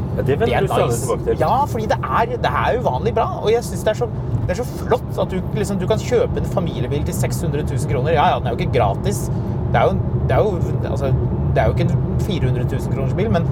[0.48, 1.42] Ja, det stadig tilbake til.
[1.44, 3.26] Ja, fordi det er, det er uvanlig bra.
[3.42, 4.10] Og jeg syns det, er så-
[4.46, 7.92] det er så flott at du, liksom, du kan kjøpe en familiebil til 600 000
[7.92, 8.14] kroner.
[8.16, 9.26] Ja, ja, den er jo ikke gratis.
[9.74, 9.98] Det er jo,
[10.30, 11.12] det er jo, altså,
[11.56, 13.46] det er jo ikke en 400 000 kroners bil, men,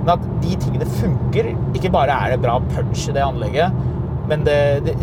[0.00, 1.52] men at de tingene funker.
[1.76, 3.74] Ikke bare er det bra punch i det anlegget,
[4.30, 4.96] men det, det,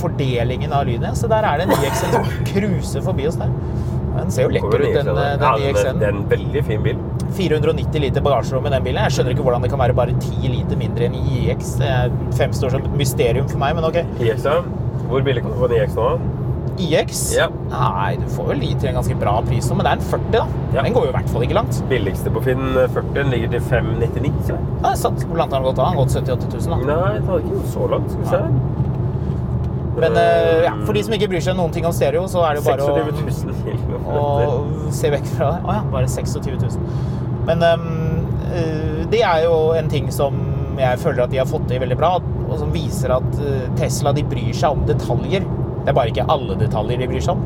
[0.00, 1.14] fordelingen av lyden.
[1.18, 3.52] Så der er det en IXN som cruiser forbi oss der.
[4.12, 6.82] Den ser jo lekker ut, den, den den Ja, er- Det er en veldig fin
[6.84, 6.98] bil.
[7.32, 9.00] 490 liter bagasjerom i den bilen.
[9.06, 11.70] Jeg skjønner ikke hvordan det kan være bare 10 liter mindre enn IX.
[11.80, 11.92] Det
[12.36, 14.02] fremstår som et mysterium for meg, men ok.
[14.20, 14.44] IX.
[15.08, 16.08] Hvor billig kan du få en IX nå?
[16.80, 17.22] IX?
[17.36, 17.48] Ja.
[17.70, 20.06] Nei, du får vel de til en ganske bra pris nå, men det er en
[20.12, 20.44] 40, da.
[20.76, 20.84] Ja.
[20.86, 21.80] Den går jo i hvert fall ikke langt.
[21.90, 24.52] Billigste på Finn 40 den ligger til 599.
[24.52, 25.26] Ja, er sant.
[25.28, 25.90] Hvor langt har den gått da?
[25.90, 27.02] Den har gått 70 000-80 000, da.
[27.02, 28.14] Nei, det har ikke så langt.
[28.14, 28.82] Skal vi se.
[29.92, 32.56] Men eh, ja, for de som ikke bryr seg noen ting om stereo, så er
[32.56, 34.14] det bare å 26 000 kilometer.
[34.16, 35.60] og se vekk fra det.
[35.66, 36.80] Å ja, bare 26 000.
[37.48, 37.86] Men um,
[38.48, 40.38] eh, det er jo en ting som
[40.78, 42.14] jeg føler at de har fått til veldig bra,
[42.46, 45.44] og som viser at eh, Tesla de bryr seg om detaljer.
[45.82, 47.42] Det er bare ikke alle detaljer de bryr seg om.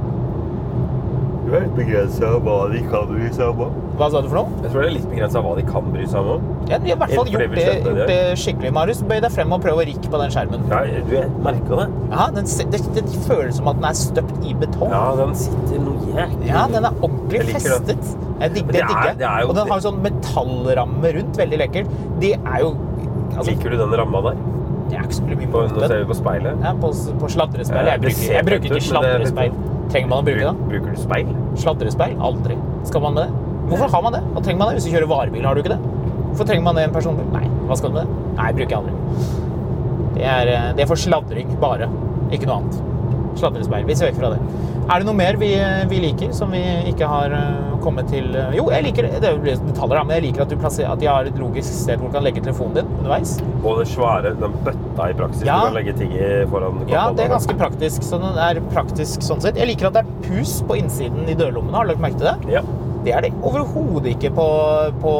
[1.46, 3.75] Du er litt begrensa av hva de kan bry seg om.
[3.96, 4.62] Hva sa du for noe?
[4.64, 6.49] Jeg tror det er litt begrensa hva de kan bry seg om.
[6.66, 8.16] Ja, de har i hvert fall gjort det, gjort det.
[8.42, 9.03] skikkelig, Marius.
[9.07, 10.64] Bøy deg frem og prøv å rikke på den skjermen.
[10.72, 11.14] Ja, du,
[11.46, 11.87] merka det.
[12.11, 14.90] Ja, den, det, det føles som at den er støpt i betong.
[14.90, 17.55] Ja, den sitter noe jæklig Ja, den er ordentlig det.
[17.61, 18.11] festet.
[18.42, 21.38] Jeg digger, det det er- det er jo- Og den har jo sånn metallramme rundt,
[21.38, 21.94] veldig lekkert.
[22.20, 22.75] De er jo
[23.38, 24.42] altså, Liker du den ramma der?
[24.90, 25.77] Jeg er ikke så mye På, hodet.
[25.77, 26.61] nå ser vi på speilet.
[26.62, 26.90] Ja, på,
[27.22, 27.88] på sladrespeil.
[27.90, 29.57] Jeg bruker, jeg bruker ikke det sladrespeil.
[29.90, 30.55] Trenger man å bruke det?
[30.70, 31.33] Bruker du speil?
[31.62, 32.14] Sladrespeil?
[32.29, 32.57] Aldri.
[32.88, 33.42] Skal man med det?
[33.70, 34.22] Hvorfor har man det?
[34.35, 34.79] Hva trenger man det?
[34.79, 35.81] Hvis du kjører varebil, har du ikke det?
[36.31, 37.27] Hvorfor trenger man det i en personbil?
[37.35, 37.44] Nei.
[37.66, 38.25] Hva skal du med det?
[38.38, 38.94] Nei, bruker jeg aldri.
[40.16, 41.88] Det er, eh, det er for sladring, bare.
[42.35, 42.79] Ikke noe annet.
[43.40, 43.87] Sladrespeil.
[43.88, 44.40] Vi ser vekk fra det.
[44.87, 45.49] Er det noe mer vi,
[45.90, 46.61] vi liker som vi
[46.92, 49.33] ikke har eh, kommet til eh, Jo, jeg liker det.
[49.35, 51.99] jo detaljer, da, men jeg liker at, du plasserer, at de har et logisk sted
[51.99, 53.37] hvor du kan legge telefonen din underveis.
[53.64, 55.42] Og det svære, den bøtta i praksis.
[55.49, 55.59] Ja.
[55.59, 58.07] Du kan legge ting i foran Ja, det er ganske praktisk.
[58.07, 59.59] Så den er praktisk sånn sett.
[59.59, 61.75] Jeg liker at det er pus på innsiden i dørlommene.
[61.75, 62.61] Har du lagt merke til det?
[62.61, 62.62] Ja.
[63.07, 64.45] Det er det overhodet ikke på,
[64.99, 65.11] på,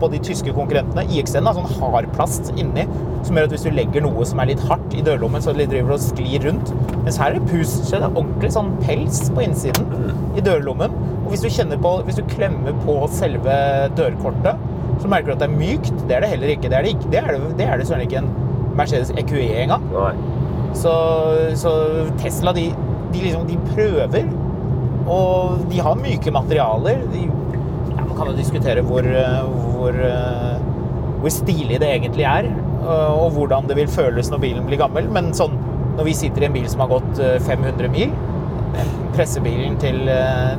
[0.00, 1.04] på de tyske konkurrentene.
[1.14, 2.82] IXN har sånn hardplast inni,
[3.26, 5.68] som gjør at hvis du legger noe som er litt hardt i dørlommen, så det
[5.70, 6.72] driver og sklir rundt.
[7.04, 7.70] Mens her er det pus.
[7.86, 10.96] Så det er ordentlig sånn pels på innsiden i dørlommen.
[11.20, 13.58] Og hvis du kjenner på, hvis du klemmer på selve
[13.98, 14.66] dørkortet,
[15.04, 15.92] så merker du at det er mykt.
[16.08, 16.72] Det er det heller ikke.
[16.72, 17.12] Det er det, ikke.
[17.12, 18.32] Det er det, det, er det søren ikke en
[18.74, 19.86] Mercedes EQE engang.
[19.94, 20.10] Nei.
[20.74, 20.96] Så,
[21.62, 21.76] så
[22.18, 22.72] Tesla, de,
[23.14, 24.26] de liksom, de prøver,
[25.06, 27.02] og de har myke materialer.
[27.12, 29.42] De, ja, man kan jo diskutere hvor, eh,
[29.76, 30.56] hvor, eh,
[31.22, 35.08] hvor stilig det egentlig er, eh, og hvordan det vil føles når bilen blir gammel.
[35.12, 35.54] Men sånn,
[35.96, 38.14] når vi sitter i en bil som har gått eh, 500 mil,
[39.16, 40.02] pressebilen til,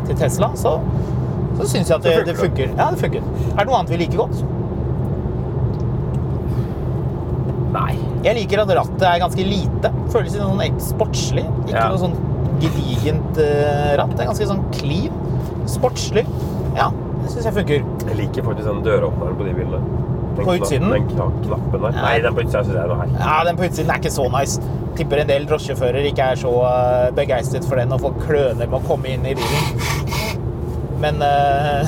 [0.07, 0.79] til Tesla, så,
[1.59, 2.71] så syns jeg at det, det funker.
[2.73, 3.21] Ja, det funker.
[3.53, 4.39] Er det noe annet vi liker godt?
[7.75, 7.91] Nei.
[8.25, 9.91] Jeg liker at rattet er ganske lite.
[10.09, 11.45] Føles litt sånn sportslig.
[11.67, 11.89] Ikke Ja.
[11.91, 12.15] noe sånn
[12.61, 14.13] gedigent eh, ratt.
[14.15, 15.23] Det er ganske sånn clean.
[15.67, 16.25] Sportslig.
[16.77, 16.91] Ja,
[17.23, 17.87] det syns jeg funker.
[18.07, 19.81] Jeg liker faktisk den døråpneren på de bilene.
[20.37, 20.91] Den På utsiden?
[20.93, 21.95] Den knappen der.
[21.95, 22.01] Ja.
[22.03, 23.15] Nei, den på utsiden syns jeg er noe her.
[23.17, 24.73] Ja, Den på utsiden er ikke så nice.
[24.97, 28.77] Tipper en del drosjefører ikke er så eh, begeistret for den og får kløner med
[28.79, 29.65] å komme inn i bilen.
[30.97, 31.85] Men uh,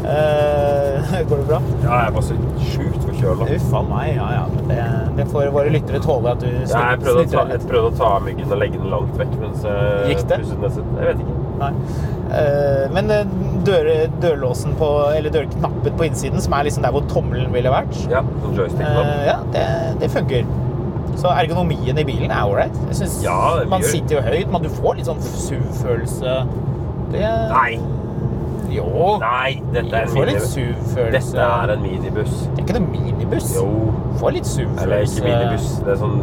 [0.00, 1.60] uh, Går det bra?
[1.84, 2.24] Ja, jeg er bare
[3.20, 3.48] forkjøla.
[3.56, 4.16] Uff a meg.
[4.16, 4.44] Ja, ja.
[4.68, 7.90] Det, det får våre lyttere tåle at du Ja, jeg prøvde, å ta, jeg prøvde
[7.92, 10.38] å ta av myggen og legge den langt vekk, mens jeg Gikk det?
[10.60, 10.84] pusset.
[11.00, 11.38] Jeg vet ikke.
[11.56, 11.72] Nei.
[12.36, 13.24] Eh, Men eh,
[13.64, 17.96] dør, dørlåsen på, eller dørknappen på innsiden, som er liksom der hvor tommelen ville vært,
[18.12, 19.10] Ja, sånn joystick-knapp.
[19.14, 19.66] eh, ja, det,
[20.04, 20.44] det funker.
[21.16, 22.74] Så ergonomien i bilen er ålreit.
[23.24, 26.34] Ja, Man gjør- sitter jo høyt, men du får litt sånn SUV-følelse.
[27.12, 27.78] Det Nei.
[28.70, 29.18] Jo.
[29.22, 30.42] Nei, dette er en får litt.
[30.42, 31.32] SUV-følelse.
[31.36, 32.34] Dette er en minibuss.
[32.48, 33.52] Det er ikke noe minibuss.
[33.56, 33.66] Jo.
[34.20, 35.16] Får litt Eller SUV-følelse.
[35.20, 36.18] ikke minibuss, det er sånn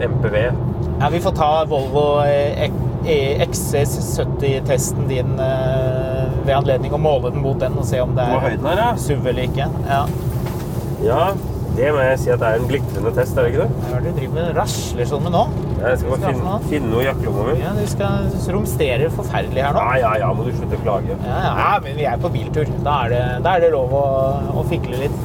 [0.00, 0.36] MPV.
[1.00, 7.40] Ja, vi får ta Volvo eh, E- XC70-testen din eh, ved anledning og måle den
[7.44, 8.90] mot den og se om det er er, ja.
[9.00, 9.68] SUV eller ikke.
[9.88, 10.02] Ja.
[11.04, 11.22] Ja,
[11.78, 13.70] det må jeg si at det er en glitrende test, er det ikke det?
[13.86, 15.44] Hva er det du driver med rasler sånn med nå?
[15.80, 17.54] Jeg skal bare finne, finne noe i jakkelomma mi.
[17.62, 19.80] Ja, Du skal romstere forferdelig her nå.
[19.80, 21.16] Ja, ja, ja, må du slutte å klage.
[21.24, 22.68] Ja, ja, ja, men vi er på biltur.
[22.84, 24.04] Da er det, da er det lov å,
[24.60, 25.16] å fikle litt.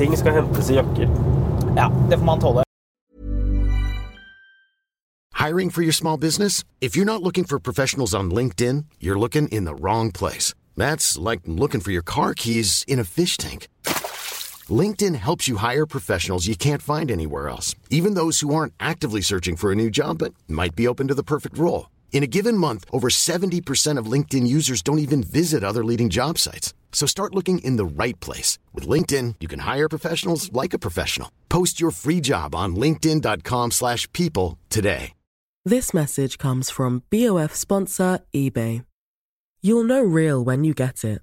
[0.00, 1.12] Ting skal hentes i jakker.
[1.78, 2.66] Ja, det får man tåle.
[5.42, 6.64] Hiring for your small business?
[6.80, 10.54] If you're not looking for professionals on LinkedIn, you're looking in the wrong place.
[10.76, 13.68] That's like looking for your car keys in a fish tank.
[14.72, 19.20] LinkedIn helps you hire professionals you can't find anywhere else, even those who aren't actively
[19.20, 21.90] searching for a new job but might be open to the perfect role.
[22.12, 26.38] In a given month, over 70% of LinkedIn users don't even visit other leading job
[26.38, 26.72] sites.
[26.92, 28.60] So start looking in the right place.
[28.72, 31.32] With LinkedIn, you can hire professionals like a professional.
[31.48, 35.14] Post your free job on linkedin.com/people slash people today.
[35.64, 38.84] This message comes from BOF sponsor eBay.
[39.62, 41.22] You'll know real when you get it.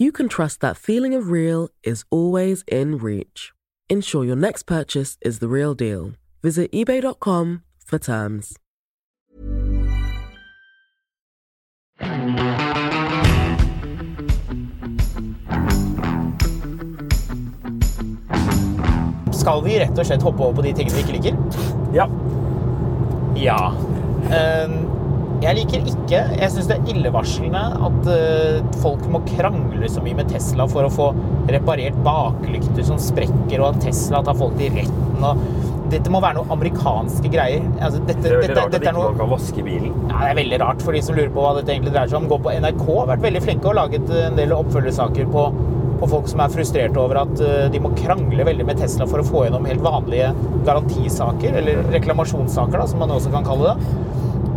[0.00, 3.52] you can trust that feeling of real is always in reach.
[3.90, 6.12] Ensure your next purchase is the real deal.
[6.42, 8.56] Visit eBay.com for terms.
[19.32, 21.36] Skal vi rett og slett hoppe over på de tingene vi ikke liker?
[21.92, 22.08] Ja.
[23.36, 23.60] Ja.
[24.32, 24.99] Eh,
[25.40, 30.18] Jeg liker ikke Jeg syns det er illevarslende at eh, folk må krangle så mye
[30.18, 31.10] med Tesla for å få
[31.50, 35.24] reparert baklykter som sprekker, og at Tesla tar folk til retten.
[35.24, 35.40] og
[35.90, 37.64] Dette må være noe amerikanske greier.
[37.80, 39.96] Altså, dette, Det er veldig dette, rart dette at ikke noe man kan vaske bilen.
[40.12, 42.20] ja, det er veldig rart for de som lurer på hva dette egentlig dreier seg
[42.20, 42.28] om.
[42.30, 45.46] Gå på NRK har vært veldig flinke og laget en del oppfølgersaker på,
[46.04, 49.24] på folk som er frustrerte over at eh, de må krangle veldig med Tesla for
[49.24, 50.30] å få gjennom helt vanlige
[50.68, 53.96] garantisaker, eller reklamasjonssaker, da, som man også kan kalle det.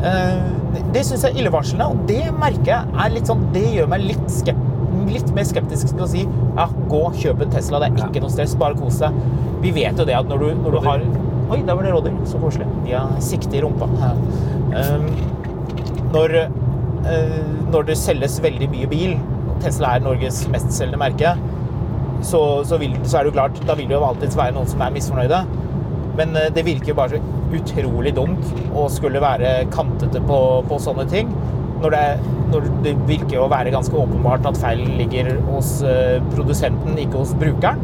[0.04, 0.52] Eh,
[0.94, 4.04] Det syns jeg er illevarslende, og det merker jeg er litt sånn Det gjør meg
[4.04, 4.70] litt, skept,
[5.10, 8.34] litt mer skeptisk til å si ja, gå, kjøp en Tesla, det er ikke noe
[8.34, 9.16] stress, bare kos deg.
[9.64, 11.06] Vi vet jo det at når du, når du har
[11.54, 12.14] Oi, der var det rådyr.
[12.26, 12.66] Så koselig.
[12.86, 13.86] De har sikte i rumpa.
[14.74, 15.10] Um,
[16.14, 17.34] når, eh,
[17.70, 19.18] når det selges veldig mye bil,
[19.62, 21.36] Tesla er Norges mestselgende merke,
[22.24, 24.72] så, så, vil, så er det jo klart, da vil det jo alltid være noen
[24.72, 25.44] som er misfornøyde.
[26.20, 31.06] Men eh, det virker bare så utrolig dumt å skulle være kantete på, på sånne
[31.12, 31.34] ting.
[31.84, 32.04] Når det,
[32.54, 37.34] når det virker å være ganske åpenbart at feilen ligger hos eh, produsenten, ikke hos
[37.40, 37.82] brukeren.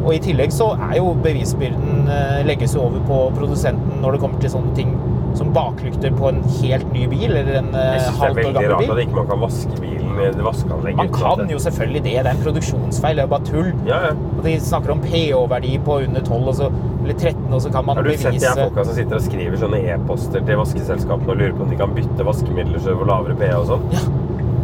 [0.00, 4.40] Og i tillegg så er jo bevisbyrden eh, legges over på produsenten når det kommer
[4.40, 4.94] til sånne ting
[5.38, 8.30] som baklykter på en helt ny bil, eller en eh, Jeg syns det er halvt
[8.30, 8.94] år veldig gammel rart bil.
[8.94, 10.96] at ikke man kan vaske bilen med vaskeanlegg.
[11.00, 12.14] Man kan jo selvfølgelig det.
[12.16, 13.16] Det er en produksjonsfeil.
[13.20, 13.72] Det er jo bare tull.
[13.88, 14.14] Ja, ja.
[14.36, 16.70] Og de snakker om PH-verdi på under 12 og så,
[17.02, 19.20] eller 13, og så kan man bevise Har du sett de bevise folka som sitter
[19.20, 22.96] og skriver sånne e-poster til vaskeselskapene og lurer på om de kan bytte vaskemidler så
[23.00, 23.86] får lavere pH og sånn?
[23.96, 24.08] Ja.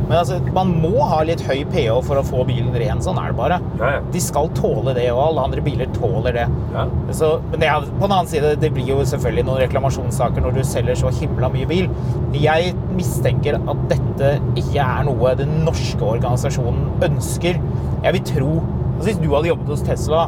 [0.06, 3.00] Men altså, man må ha litt høy PH for å få bilen ren.
[3.02, 3.56] Sånn er det bare.
[3.80, 4.02] Ja, ja.
[4.14, 6.44] De skal tåle det, og alle andre biler tåler det.
[6.76, 6.84] Ja.
[7.10, 10.60] Så, men det, er- på den annen side, det blir jo selvfølgelig noen reklamasjonssaker når
[10.60, 11.90] du selger så himla mye bil.
[12.38, 17.60] Jeg mistenker at dette ikke er noe den norske organisasjonen ønsker.
[18.04, 18.50] Jeg vil tro
[18.96, 20.22] altså Hvis du hadde jobbet hos Tesla,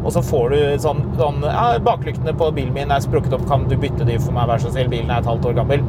[0.00, 3.66] og så får du sånn, sånn ja, 'Baklyktene på bilen min er sprukket opp, kan
[3.68, 4.88] du bytte de for meg, vær så snill?
[4.88, 5.84] Bilen er et halvt år gammel.'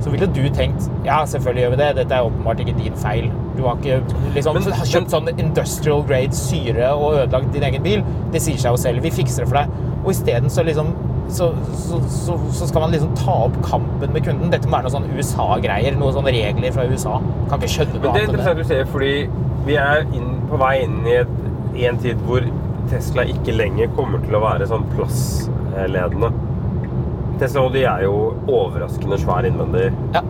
[0.00, 1.88] Så ville du tenkt ja, selvfølgelig gjør vi det.
[2.00, 3.28] Dette er åpenbart ikke din feil.
[3.60, 4.00] Du har ikke
[4.34, 8.02] liksom, Men- kjøpt sånn industrial grade syre og ødelagt din egen bil.
[8.32, 9.04] Det sier seg jo selv.
[9.04, 9.78] Vi fikser det for deg.
[10.00, 10.94] Og isteden så liksom
[11.30, 14.50] så, så, så, så skal man liksom ta opp kampen med kunden.
[14.50, 15.94] Dette må være noe sånn USA-greier.
[16.00, 17.20] Noen sånne regler fra USA.
[17.52, 18.16] Kan ikke skjønne Men annet.
[18.16, 18.64] det er interessant det.
[18.64, 19.12] du ser, fordi
[19.68, 21.36] vi er inn, på vei inn i et,
[21.78, 22.48] i en tid hvor
[22.90, 26.32] Tesla ikke lenger kommer til å være sånn plassledende.
[27.38, 28.16] Tesla Audi er jo
[28.50, 29.90] overraskende svær innvendig.
[30.16, 30.24] Ja.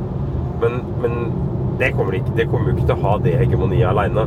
[0.60, 1.16] Men, men
[1.80, 4.26] det kommer, de ikke, det kommer ikke til å ha det hegemoniet aleine.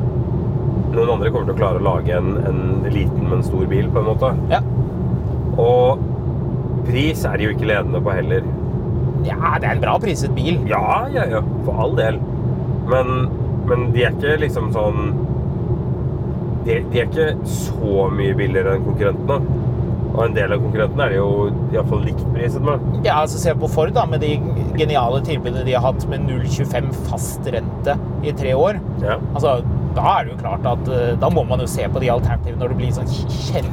[0.93, 2.63] Noen andre kommer til å klare å lage en, en
[2.93, 4.31] liten, men stor bil, på en måte.
[4.49, 4.61] Ja.
[5.61, 6.01] Og
[6.87, 8.45] pris er de jo ikke ledende på heller.
[9.23, 10.57] ja, det er en bra priset bil.
[10.69, 12.17] Ja, ja, ja, for all del.
[12.89, 13.29] Men,
[13.69, 15.13] men de er ikke liksom sånn
[16.65, 19.62] de, de er ikke så mye billigere enn konkurrentene.
[20.13, 21.29] Og en del av konkurrentene er de jo
[21.73, 22.81] iallfall likt priset med.
[23.05, 24.35] Ja, altså Se på Ford, da, med de
[24.77, 28.77] geniale tilbudene de har hatt med 0,25 fast rente i tre år.
[29.01, 29.17] Ja.
[29.33, 29.61] Altså,
[29.93, 32.57] Da er det jo klart at eh, da må man jo se på de alternativene
[32.63, 33.09] når det blir sånn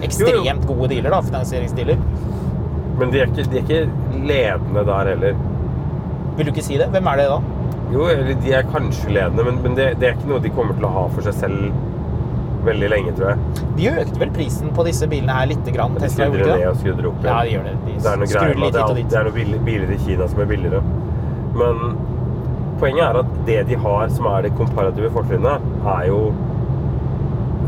[0.04, 1.96] ekstremt gode dealer, da, finansieringsdealer.
[3.00, 5.38] Men de er, ikke, de er ikke ledende der heller.
[6.36, 6.90] Vil du ikke si det?
[6.92, 7.38] Hvem er det da?
[7.94, 8.04] Jo,
[8.44, 10.92] de er kanskje ledende, men, men det, det er ikke noe de kommer til å
[10.98, 11.72] ha for seg selv
[12.64, 13.64] veldig lenge, tror jeg.
[13.76, 15.94] De økte vel prisen på disse bilene her lite grann?
[15.94, 16.80] De Tesla skrudde gjorde ned og det?
[16.82, 17.74] skrudde opp Ja, de gjør det.
[17.86, 20.40] De Det er noe greier med at det, det er noen biler i Kina som
[20.40, 20.82] er billigere.
[21.60, 21.82] Men
[22.80, 26.20] poenget er at det de har som er det komparative fortrinnet, er jo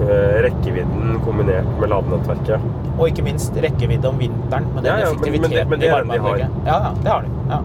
[0.02, 2.64] eh, rekkevidden kombinert med ladenettverket.
[2.98, 5.80] Og ikke minst rekkevidde om vinteren med den Ja, ja, men- men det- effektiviteten men
[5.80, 6.48] det i den de.
[6.66, 7.28] Ja, ja, det har de.
[7.50, 7.60] Ja.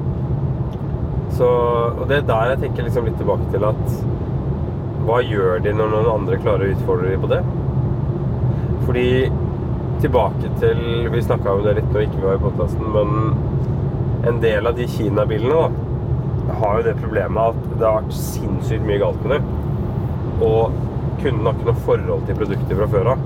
[1.38, 1.48] Så,
[2.02, 4.17] og det er der jeg tenker liksom litt tilbake til at
[5.08, 7.39] hva gjør de når noen andre klarer å utfordre dem på det?
[8.88, 9.10] Fordi
[10.04, 14.41] tilbake til Vi snakka om det litt når ikke vi var i podkasten, men en
[14.43, 19.00] del av de Kina-bilene da, har jo det problemet at det har vært sinnssykt mye
[19.02, 19.48] galt med dem.
[20.43, 20.76] Og
[21.22, 23.26] kunden har ikke noe forhold til produktet fra før av.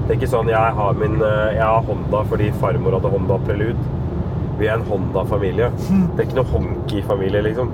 [0.00, 3.38] Det er ikke sånn jeg har, min, eh, jeg har Honda fordi farmor hadde Honda
[3.44, 3.88] Prelude.
[4.58, 5.70] Vi er en Honda-familie.
[6.16, 7.70] Det er ikke noe Honky-familie, liksom.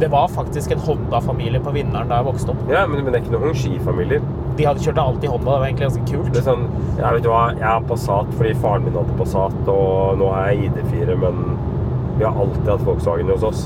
[0.00, 2.64] Det var faktisk en Honda-familie på Vinneren da jeg vokste opp.
[2.70, 4.24] Ja, men, men det er ikke noen Hongxi-familier.
[4.58, 5.44] De hadde kjørt alltid Honda.
[5.52, 6.32] Det var egentlig ganske kult.
[6.34, 6.64] Det er sånn,
[6.98, 10.50] jeg vet du hva, jeg har Passat fordi faren min hadde Passat, og nå har
[10.50, 11.40] jeg ID4, men
[12.18, 13.64] vi har alltid hatt Volkswagen hos oss.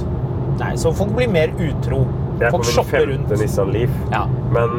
[0.59, 2.03] Nei, Så folk blir mer utro.
[2.39, 3.33] Jeg er Folk shopper rundt.
[3.41, 3.95] Nissan Leaf.
[4.13, 4.25] Ja.
[4.55, 4.77] Men,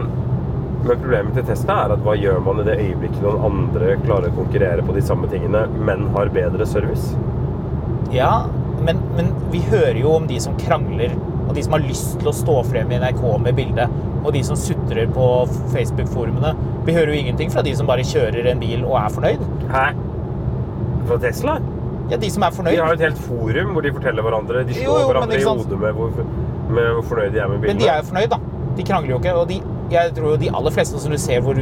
[0.86, 4.30] men problemet til Tesla er at hva gjør man i det øyeblikket noen andre klarer
[4.32, 7.14] å konkurrere på de samme tingene, men har bedre service?
[8.14, 8.46] Ja,
[8.86, 11.14] men, men vi hører jo om de som krangler,
[11.50, 13.88] og de som har lyst til å stå frem i NRK med bilde,
[14.20, 15.26] og de som sutrer på
[15.74, 16.54] Facebook-forumene.
[16.86, 19.44] Vi hører jo ingenting fra de som bare kjører en bil og er fornøyd.
[19.74, 19.86] Hæ?
[21.10, 21.58] Fra Tesla?
[22.10, 24.64] Ja, de som er De har jo et helt forum hvor de forteller hverandre.
[24.68, 26.22] De slår jo, jo, hverandre i hodet med hvor,
[26.70, 27.74] med hvor fornøyd de er med bilene.
[27.74, 28.40] Men de er jo fornøyd, da.
[28.78, 29.36] De krangler jo ikke.
[29.42, 29.60] Og de,
[29.94, 31.58] jeg tror jo de aller fleste som du ser hvor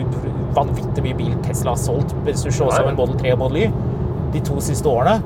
[0.58, 3.72] vanvittig mye bil Tesla har solgt, hvis du slår sammen Model 3 og Model Y,
[4.36, 5.22] de to siste årene,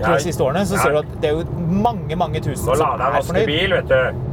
[0.00, 1.44] tre Ja, siste årene, så ser du at det er jo
[1.86, 4.24] mange, mange tusen Nå som lader jeg deg vaske bil, vet du.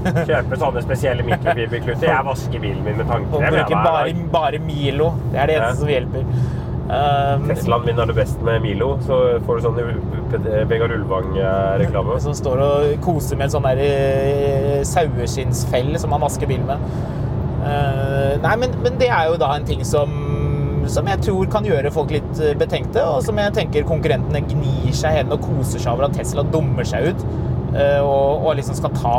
[0.00, 2.06] Kjøpe sånne spesielle mikrofiberkluter.
[2.08, 3.52] Jeg vasker bilen min med Og tannkrem.
[3.52, 5.10] bruker bare, bare Milo.
[5.32, 6.24] Det er det eneste som hjelper.
[6.90, 9.76] Um, Teslaen min er det best med Milo, så får du sånn
[10.70, 12.16] Vegard Ulvang-reklame.
[12.24, 16.82] som står og koser med en sånn der eh, saueskinnsfell som han vasker bilen med.
[17.60, 20.10] Uh, nei, men, men det er jo da en ting som,
[20.88, 24.94] som jeg tror kan gjøre folk litt eh, betenkte, og som jeg tenker konkurrentene gnir
[24.96, 27.24] seg i hendene og koser seg over at Tesla dummer seg ut
[27.76, 29.16] eh, og, og liksom skal ta,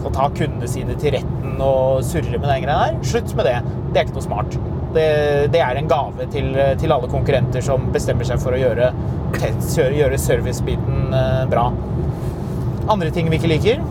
[0.00, 3.00] skal ta kundene sine til retten og surre med den greia der.
[3.06, 3.58] Slutt med det.
[3.92, 4.58] Det er ikke noe smart.
[4.92, 5.06] Det,
[5.54, 8.92] det er en gave til, til alle konkurrenter som bestemmer seg for å gjøre,
[9.72, 11.70] gjøre, servicebiten eh, bra.
[12.92, 13.84] Andre ting vi ikke liker?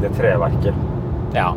[0.00, 0.84] Det treverket.
[1.36, 1.50] Ja.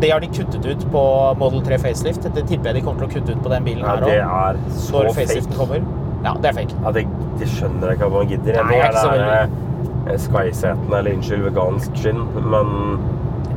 [0.00, 1.02] Det har de kuttet ut på
[1.40, 2.26] Model 3 facelift.
[2.34, 4.18] Det tipper jeg de kommer til å kutte ut på den bilen Ja, her det
[4.22, 4.42] òg.
[4.48, 5.14] er så Når fake.
[5.20, 5.80] faceliften kommer.
[6.24, 6.76] Ja, det er fake.
[6.84, 7.06] Ja, det,
[7.40, 8.60] det skjønner jeg ikke at man gidder.
[8.62, 9.64] Nei, jeg er ikke så veldig
[10.08, 12.70] Skysetene, eller unnskyld, vegansk skinn, men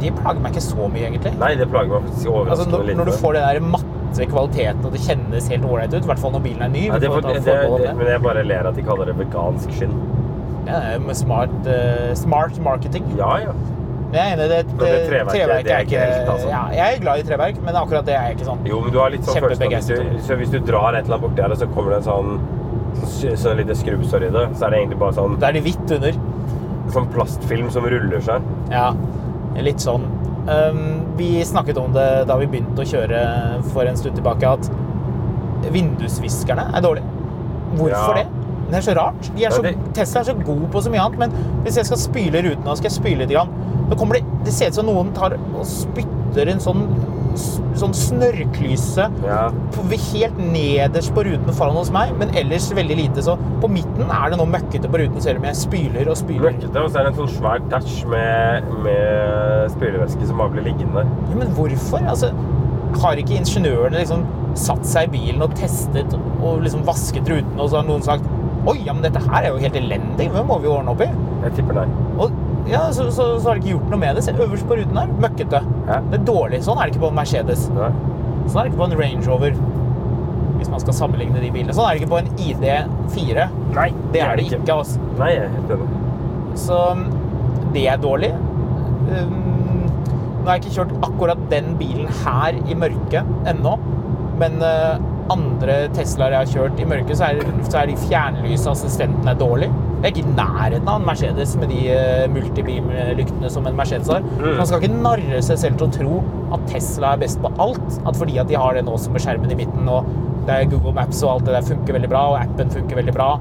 [0.01, 1.31] De plager meg ikke så mye, egentlig.
[1.39, 2.97] Nei, det plager meg faktisk Altså, overraskende når, lite.
[2.97, 6.19] når du får den der matte kvaliteten, og det kjennes helt ålreit ut, i hvert
[6.23, 6.83] fall når bilen er ny.
[6.89, 9.71] ja, det, for, det, det, det, men jeg bare ler at de kaller det vegansk
[9.77, 9.93] skinn.
[10.67, 13.05] Ja, det er smart, uh, smart marketing.
[13.17, 13.53] Ja, ja.
[14.11, 16.47] Men jeg er enig, det, det treverket, det er ikke helt, altså.
[16.51, 18.65] ja, Jeg er glad i treverk, men akkurat det er jeg ikke sånn.
[18.67, 21.15] Jo, men du har litt sånn følelse hvis du, så hvis du drar et eller
[21.15, 24.67] annet borti her, og så kommer det en sånn, sånn lite skrubbsår i det, så
[24.67, 26.19] er det egentlig bare sånn, Da er det hvitt under.
[26.91, 28.43] sånn plastfilm som ruller seg.
[28.73, 28.89] Ja,
[29.63, 30.03] litt sånn.
[30.49, 30.81] Um,
[31.15, 33.21] vi snakket om det da vi begynte å kjøre
[33.71, 34.67] for en stund tilbake, at
[35.71, 37.05] vindusviskerne er dårlige.
[37.77, 38.23] Hvorfor Ja.
[38.23, 38.27] det?
[38.71, 39.29] Det er så rart.
[39.35, 41.31] De er Ja, så, Tesla er så god på så mye annet, men
[41.65, 43.51] hvis jeg skal spyle ruten nå, skal jeg spyle litt, grann,
[43.91, 46.85] da kommer det, det ser ut som noen tar og spytter en sånn,
[47.79, 49.49] sånn snørrklyse Ja.
[49.75, 53.21] på- helt nederst på ruten foran hos meg, men ellers veldig lite.
[53.23, 56.51] Så på midten er det noe møkkete på ruten, selv om jeg spyler og spyler.
[56.51, 60.63] Møkkete, og så er det en sånn svær touch med, med spylevæske som bare blir
[60.71, 61.05] liggende.
[61.29, 61.99] Ja, men hvorfor?
[62.07, 62.31] Altså,
[63.01, 64.25] har ikke ingeniørene liksom
[64.59, 66.13] satt seg i bilen og testet
[66.43, 68.23] og liksom vasket ruten, og så har noen sagt
[68.69, 70.27] Oi, ja, men dette her er jo helt elendig.
[70.29, 71.07] Det må vi jo ordne opp i.
[71.47, 71.87] Jeg tipper nei.
[72.21, 72.35] Og
[72.69, 74.23] ja, så, så, så har de ikke gjort noe med det.
[74.27, 75.13] Se øverst på ruten her.
[75.23, 75.61] Møkkete.
[75.87, 75.97] Ja.
[76.11, 76.59] Det er dårlig.
[76.67, 77.63] Sånn er det ikke på en Mercedes.
[77.73, 77.89] Nei.
[78.45, 79.57] Sånn er det ikke på en Range Rover.
[80.59, 81.73] Hvis man skal sammenligne de bilene.
[81.73, 83.47] Sånn er det ikke på en ID4.
[83.79, 84.61] Nei, Det er det ikke.
[84.75, 85.01] altså.
[85.17, 85.89] Nei, jeg er helt enig.
[86.61, 86.77] Så
[87.73, 88.29] det er dårlig.
[89.09, 89.39] Um,
[90.41, 93.73] nå har jeg ikke kjørt akkurat den bilen her i mørket ennå,
[94.41, 95.01] men uh,
[95.31, 99.71] andre Teslaer jeg har kjørt i mørket, så er, så er de fjernlysassistentene dårlige.
[100.01, 104.09] Det er ikke i nærheten av en Mercedes med de uh, multibeam-lyktene som en Mercedes
[104.09, 104.25] har.
[104.41, 106.21] Så Man skal ikke narre seg selv til å tro
[106.57, 107.99] at Tesla er best på alt.
[108.01, 110.09] At fordi at de har det nå som med skjermen i midten, og
[110.47, 113.15] det er Google Maps og alt det der funker veldig bra, og appen funker veldig
[113.15, 113.31] bra,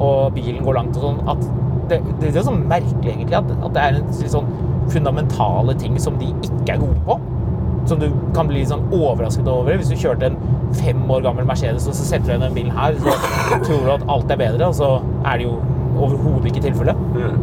[0.00, 1.46] og bilen går langt og sånn, at
[1.90, 4.50] det, det er sånn merkelig egentlig at, at det er en sånn
[4.90, 7.16] fundamentale ting som de ikke er gode på.
[7.88, 9.76] Som du kan bli sånn overrasket over.
[9.80, 10.36] Hvis du kjørte en
[10.76, 13.80] fem år gammel Mercedes og så setter du inn i den bilen her, så tror
[13.86, 14.90] du at alt er bedre, og så
[15.26, 15.56] er det jo
[16.00, 17.00] overhodet ikke tilfellet.
[17.16, 17.40] Mm.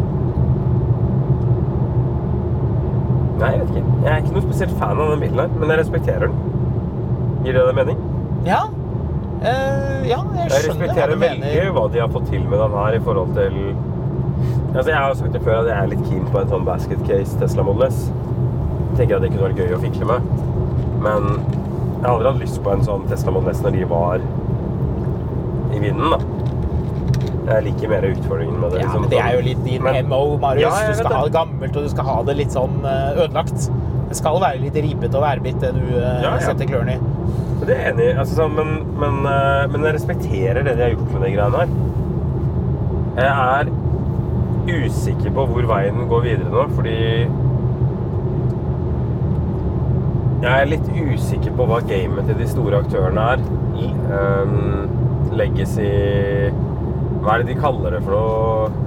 [3.37, 3.97] Nei, jeg vet ikke.
[4.03, 6.37] Jeg er ikke noe spesielt fan av den bilen her, men jeg respekterer den.
[7.45, 7.99] Gir det deg mening?
[8.47, 8.61] Ja.
[9.37, 11.67] Uh, ja, jeg Jeg skjønner hva respekterer du veldig mener.
[11.75, 13.59] hva de har fått til med den her i forhold til
[14.73, 16.99] Altså, Jeg har sagt det før at jeg er litt keen på en sånn basket
[17.07, 17.99] case Tesla Model S.
[18.87, 20.31] Jeg tenker at det kunne vært gøy å fikle med.
[21.03, 24.23] Men jeg har aldri hatt lyst på en sånn Tesla Model S når de var
[25.75, 26.19] i vinden, da.
[27.47, 28.79] Jeg liker mer utfordringen med det.
[28.81, 29.01] Ja, liksom.
[29.05, 30.61] men det er jo litt din Men- MO, Marius.
[30.67, 31.31] Ja, du skal skal ha det.
[31.31, 33.69] det gammelt, og du skal ha det litt sånn eh, ødelagt.
[34.09, 36.39] Det skal være litt ripete og værbitt, det du eh, Ja, ja.
[36.43, 36.99] setter klørne i.
[37.63, 38.17] Det er jeg enig i.
[38.23, 41.69] Altså, men, men, eh, men jeg respekterer det de har gjort med de greiene her.
[43.17, 46.97] Jeg er usikker på hvor veien går videre nå, fordi
[50.37, 53.45] Jeg er litt usikker på hva gamet til de store aktørene er.
[54.07, 55.87] Um, legacy
[57.21, 58.85] Hva er det de kaller det for noe?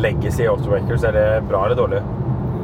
[0.00, 2.00] Legacy automakers, er det bra eller dårlig?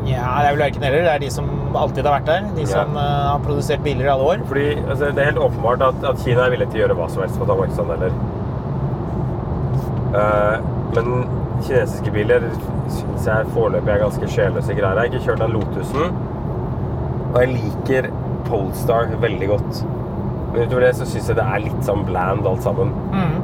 [0.06, 1.02] Ja, det er vel verken heller.
[1.04, 2.46] Det er de som alltid har vært der.
[2.56, 2.70] De Ja.
[2.70, 4.44] som eh, har produsert biler i alle år.
[4.46, 7.08] Fordi altså, Det er helt åpenbart at, at Kina er villig til å gjøre hva
[7.10, 8.12] som helst for å ta markedsandeler.
[10.16, 10.56] Uh,
[10.94, 11.26] men
[11.66, 12.46] kinesiske biler
[12.88, 14.94] syns jeg foreløpig er ganske sjelløse greier.
[14.94, 16.16] Jeg har ikke kjørt den Lotusen,
[17.32, 18.10] og jeg liker
[18.46, 19.82] Polestar veldig godt.
[20.52, 22.92] Men utover det så syns jeg det er litt sånn bland alt sammen.
[23.12, 23.36] Mm.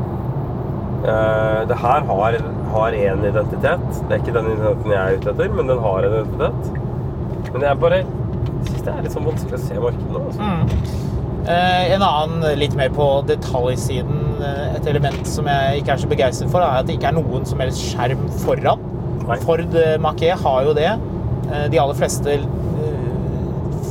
[1.02, 2.38] Uh, det her har,
[2.72, 3.86] har en identitet.
[4.06, 7.48] Det er ikke den identiteten jeg er ute etter, men den har en identitet.
[7.52, 8.02] Men jeg bare
[8.68, 10.22] syns det er litt sånn vanskelig å se markedet nå.
[10.30, 10.50] Altså.
[10.50, 11.10] Mm.
[11.42, 16.10] Uh, en annen litt mer på detaljsiden, eh, et element som jeg ikke er så
[16.12, 18.86] begeistret for, er at det ikke er noen som helst skjerm foran.
[19.26, 19.40] Nei.
[19.42, 20.92] Ford Maquet har jo det.
[21.70, 22.38] De aller fleste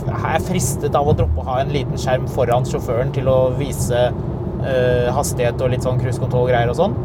[0.09, 4.09] er fristet av å droppe å ha en liten skjerm foran sjåføren til å vise
[4.11, 6.97] uh, hastighet og litt sånn cruisekontroll-greier og sånn.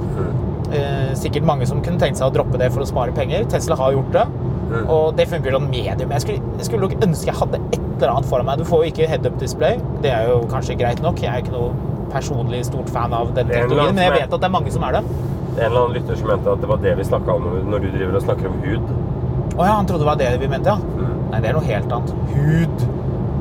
[0.66, 3.44] Eh, sikkert mange som kunne tenkt seg å droppe det for å spare penger.
[3.50, 4.26] Tesla har gjort det,
[4.66, 4.88] Mm.
[4.90, 6.10] og det funker sånn medium.
[6.10, 8.58] Jeg skulle, jeg skulle nok ønske jeg hadde et eller annet foran meg.
[8.58, 9.78] Du får jo ikke head-up display.
[10.02, 11.22] Det er jo kanskje greit nok.
[11.22, 11.70] Jeg er ikke noe
[12.10, 14.98] personlig stort fan av den teknologien, men jeg vet at det er mange som er
[14.98, 15.02] det.
[15.54, 17.70] Det er en eller annen lytter som mente at det var det vi snakka om
[17.70, 18.90] når du driver og snakker om hud.
[19.56, 20.76] Å ja, han trodde det var det vi mente, ja.
[20.76, 21.15] Mm.
[21.30, 22.12] Nei, det er noe helt annet.
[22.34, 22.86] Hud.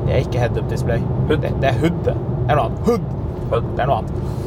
[0.06, 1.02] Det er ikke head-up display.
[1.28, 1.40] Hood.
[1.42, 2.02] Det, det er hood.
[2.06, 2.82] Det er noe annet.
[2.86, 3.06] Hood.
[3.52, 3.70] Hud.
[3.76, 4.44] Det er noe annet.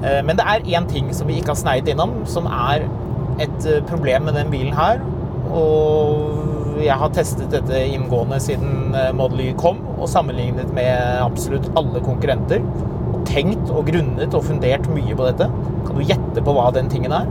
[0.00, 2.86] Eh, Men det er én ting som vi ikke har sneiet innom, som er
[3.40, 5.02] et eh, problem med den bilen her.
[5.50, 11.68] Og jeg har testet dette inngående siden eh, Model Y kom, og sammenlignet med absolutt
[11.78, 12.64] alle konkurrenter.
[13.10, 15.50] Og tenkt og grunnet og fundert mye på dette.
[15.86, 17.28] Kan du gjette på hva den tingen er?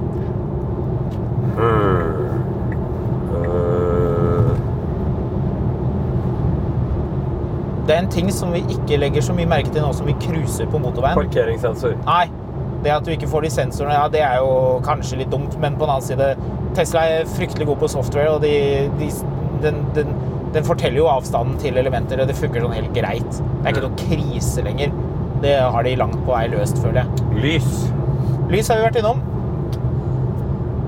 [1.60, 2.09] Hmm.
[7.90, 10.14] Det er en ting som vi ikke legger så mye merke til nå som vi
[10.22, 11.18] cruiser på motorveien.
[11.18, 11.96] parkeringssensor.
[12.06, 12.28] Nei.
[12.84, 14.52] Det at du ikke får de sensorene, ja, det er jo
[14.86, 16.28] kanskje litt dumt, men på den annen side
[16.78, 18.54] Tesla er fryktelig god på software, og de,
[19.02, 19.10] de,
[19.66, 20.14] den, den,
[20.54, 23.42] den forteller jo avstanden til elementer, og det funker sånn helt greit.
[23.42, 24.94] Det er ikke noe krise lenger.
[25.44, 27.28] Det har de langt på vei løst, føler jeg.
[27.42, 27.74] Lys.
[28.54, 29.26] Lys har vi vært innom.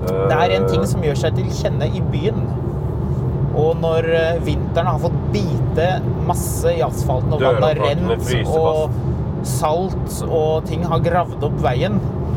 [0.05, 2.45] Det er en ting som gjør seg til kjenne i byen.
[3.57, 5.87] Og når eh, vinteren har fått bite
[6.27, 8.95] masse i asfalten, og vannet har rent, og
[9.47, 11.95] salt og ting har gravd opp veien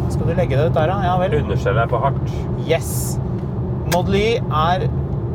[0.09, 0.97] Skal du legge det ut der, da?
[1.05, 1.37] Ja vel.
[1.43, 2.35] Understellet er for hardt.
[2.69, 3.19] Yes.
[3.93, 4.87] Model Y er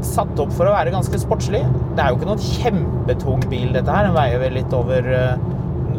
[0.05, 1.61] satt opp for å være ganske sportslig.
[1.97, 4.07] Det er jo ikke noen kjempetung bil, dette her.
[4.07, 5.41] Den veier vel litt over eh,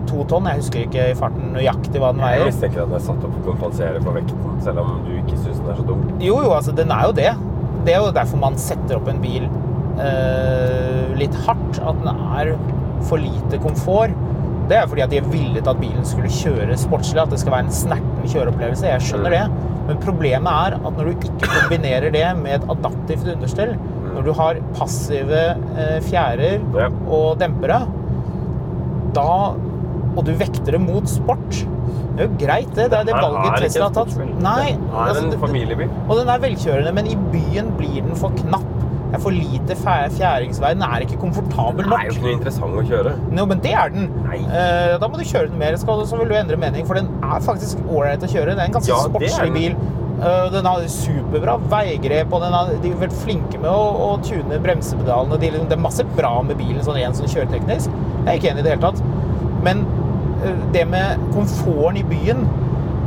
[0.09, 0.49] to tonn.
[0.49, 2.45] Jeg husker ikke i farten nøyaktig hva den veier.
[2.45, 4.93] Jeg visste mistenker at den er satt opp for å kompensere for vekten, selv om
[5.07, 6.07] du ikke syns den er så dum.
[6.19, 7.33] Jo, jo, altså, den er jo det.
[7.87, 9.49] Det er jo derfor man setter opp en bil
[9.99, 11.81] eh, litt hardt.
[11.81, 12.55] At den er
[13.09, 14.15] for lite komfort.
[14.71, 17.67] Det er fordi at de villet at bilen skulle kjøre sportslig, at det skal være
[17.67, 18.87] en snerten kjøreopplevelse.
[18.87, 19.45] Jeg skjønner det.
[19.89, 23.75] Men problemet er at når du ikke kombinerer det med et adaptivt understell,
[24.15, 25.41] når du har passive
[25.81, 26.63] eh, fjærer
[27.11, 27.83] og dempere,
[29.17, 29.33] da
[30.19, 31.61] Og du vekter det mot sport.
[32.17, 32.89] Det er jo greit, det.
[32.91, 34.17] Det er det valget er Tesla har tatt.
[34.43, 35.93] Nei, Det er altså, en familiebil.
[36.09, 38.67] og den er velkjørende, men i byen blir den for knapp.
[39.11, 39.75] Det er for lite
[40.15, 40.69] fjæringsvei.
[40.77, 41.91] Den er ikke komfortabel nok.
[41.91, 43.15] Den er jo ikke noe interessant å kjøre.
[43.35, 44.11] No, men det er den.
[44.31, 46.87] Eh, da må du kjøre den mer, skal, så vil du endre mening.
[46.87, 48.55] For den er faktisk ålreit å kjøre.
[48.55, 49.75] Det er en ganske Ja, sportslig bil.
[50.21, 54.11] Eh, den har superbra veigrep, og den har, de har vært flinke med å, å
[54.23, 55.39] tune bremsepedalene.
[55.43, 57.91] De, det er masse bra med bilen sånn rent sånn kjøreteknisk.
[57.91, 59.03] Jeg er ikke enig i det hele tatt.
[59.67, 59.83] Men
[60.45, 62.47] eh, det med komforten i byen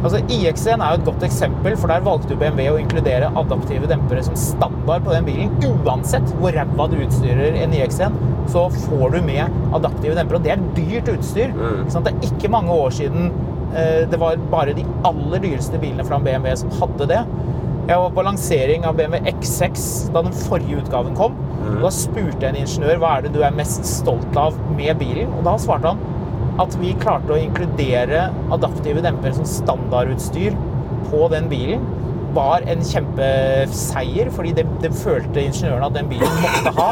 [0.03, 4.23] Altså, IX1 er jo et godt eksempel, for der valgte BMW å inkludere adaptive dempere
[4.25, 5.53] som standard på den bilen.
[5.63, 8.17] Uansett hvor ræva du utstyrer en IX1,
[8.51, 10.41] så får du med adaptive dempere.
[10.41, 11.55] Og det er dyrt utstyr.
[11.55, 11.87] Mm.
[11.87, 13.31] Det er ikke mange år siden
[13.71, 17.23] eh, det var bare de aller dyreste bilene fra BMW som hadde det.
[17.83, 21.39] Jeg var på lansering av BMW X6 da den forrige utgaven kom.
[21.63, 21.77] Mm.
[21.77, 24.99] Og da spurte jeg en ingeniør hva er det du er mest stolt av med
[24.99, 25.31] bilen.
[25.37, 26.12] Og da svarte han
[26.61, 30.53] at vi klarte å inkludere adaptive dempere som standardutstyr
[31.09, 31.81] på den bilen,
[32.33, 36.91] var en kjempeseier, fordi det, det følte ingeniørene at den bilen måtte ha.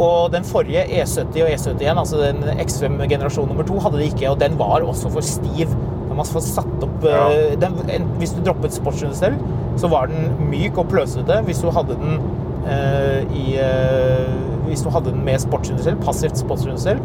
[0.00, 4.30] Og den forrige E70 og E71, altså den X5 generasjon nummer to, hadde det ikke,
[4.32, 5.70] og den var også for stiv.
[6.08, 7.28] Når man satt opp Ja.
[7.30, 9.36] eh, den, en, Hvis du droppet sportsunderstell,
[9.80, 11.40] så var den myk og pløsete.
[11.46, 12.18] Hvis du hadde den
[12.66, 14.34] eh, i eh,
[14.66, 17.00] Hvis du hadde den med sportsunderstell, passivt sportsunderstell,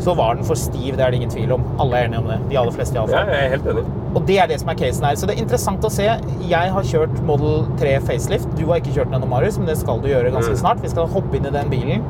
[0.00, 0.96] så var den for stiv.
[0.96, 1.64] Det er det ingen tvil om.
[1.80, 2.38] Alle er enige om det.
[2.50, 3.28] De aller fleste, Ja, iallfall.
[3.34, 3.84] jeg er helt enig.
[4.16, 5.14] Og det er det som er casen her.
[5.20, 6.06] Så det er interessant å se.
[6.48, 8.48] Jeg har kjørt Model 3 facelift.
[8.58, 10.60] Du har ikke kjørt den ennå, Marius, men det skal du gjøre ganske Mm.
[10.64, 10.80] snart.
[10.82, 12.02] Vi skal hoppe inn i den bilen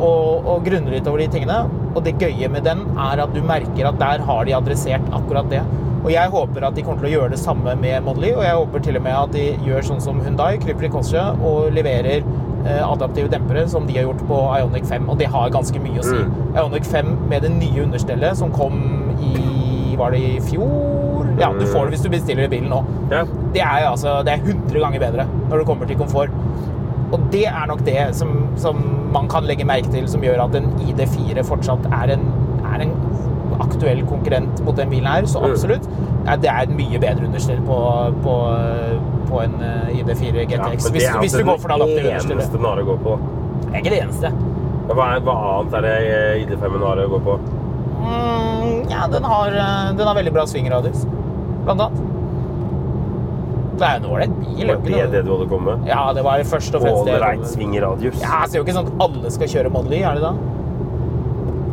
[0.00, 1.68] og, og grunne litt over de tingene.
[1.94, 5.48] Og det gøye med den er at du merker at der har de adressert akkurat
[5.50, 5.62] det.
[6.04, 8.42] Og jeg håper at de kommer til å gjøre det samme med Model Y, og
[8.42, 11.70] jeg håper til og med at de gjør sånn som Hyundai, kryper i korset og
[11.72, 12.24] leverer
[12.64, 16.06] adaptive dempere som de har gjort på Ioniq 5, og det har ganske mye å
[16.06, 16.16] si.
[16.16, 16.32] Mm.
[16.56, 18.78] Ioniq 5 med det nye understellet som kom
[19.20, 19.32] i
[19.98, 21.26] Var det i fjor?
[21.38, 22.78] Ja, du får det hvis du bestiller bilen nå.
[23.10, 23.24] Ja.
[23.52, 26.30] Det er altså Det er 100 ganger bedre når det kommer til komfort.
[27.12, 28.78] Og det er nok det som, som
[29.12, 32.24] man kan legge merke til, som gjør at en ID4 fortsatt er en,
[32.72, 32.94] er en
[33.60, 35.26] aktuell konkurrent mot den bilen her.
[35.28, 35.50] Så Mm.
[35.50, 35.88] absolutt.
[36.40, 37.76] Det er et mye bedre understell på,
[38.24, 38.36] på,
[39.32, 40.58] på en eh, ID4 GTX.
[40.58, 42.42] Ja, hvis, er hvis altså du går for det adaptive det understellet.
[42.42, 43.16] eneste Nare går på.
[43.62, 44.32] Det er ikke det eneste.
[44.92, 47.36] Hva, er, hva annet er det eh, ID5-en har å gå på?
[48.02, 51.04] Mm, ja, den har, eh, den har veldig bra svingradius,
[51.66, 52.08] blant annet.
[53.80, 54.68] Det er en ålreit bil.
[54.68, 55.88] Var det det du hadde kommet med?
[55.90, 57.14] Ja, det var først og fremst det.
[57.16, 58.20] Ålreit svingradius.
[58.20, 60.26] Ja, så det er jo ikke sånn at alle skal kjøre Model Y, er det
[60.26, 60.34] da?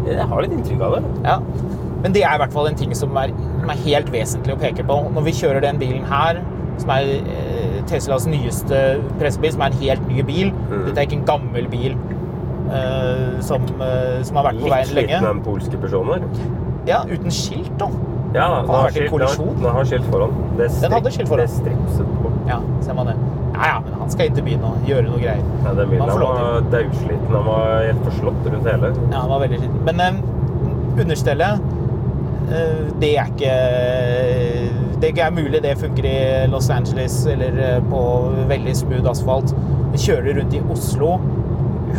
[0.09, 1.01] Jeg har litt inntrykk av det.
[1.27, 1.35] Ja.
[1.99, 4.61] Men det er i hvert fall en ting som er, som er helt vesentlig å
[4.61, 4.97] peke på.
[5.17, 6.39] Når vi kjører den bilen her,
[6.81, 8.79] som er eh, Teslas nyeste
[9.19, 10.85] pressebil, som er en helt ny bil Mm.
[10.85, 11.95] Dette er ikke en gammel bil
[12.69, 15.07] uh, som, uh, som har vært på veien lenge.
[15.07, 16.27] Litt sliten av den polske personen.
[16.87, 17.89] Ja, uten skilt, da.
[18.35, 19.55] Ja, den Har vært skilt, har, kollisjon?
[19.57, 20.35] den har skilt foran.
[20.57, 21.49] Det er Den hadde skilt foran.
[21.49, 22.33] Det stripset på.
[22.49, 23.15] Ja, ser man det.
[23.55, 25.41] Ja, ja, men han skal inn til byen og gjøre noe greier.
[25.65, 27.33] Ja, den bilen han var daudsliten.
[27.33, 28.93] Han var helt forslått rundt hele.
[29.09, 29.81] Ja, han var veldig sliten.
[29.89, 31.67] Men uh, understellet,
[32.99, 33.51] det er ikke
[34.99, 37.99] Det er mulig det funker i Los Angeles eller eh, på
[38.49, 39.53] veldig smooth asfalt.
[39.93, 41.13] Vi kjører rundt i Oslo,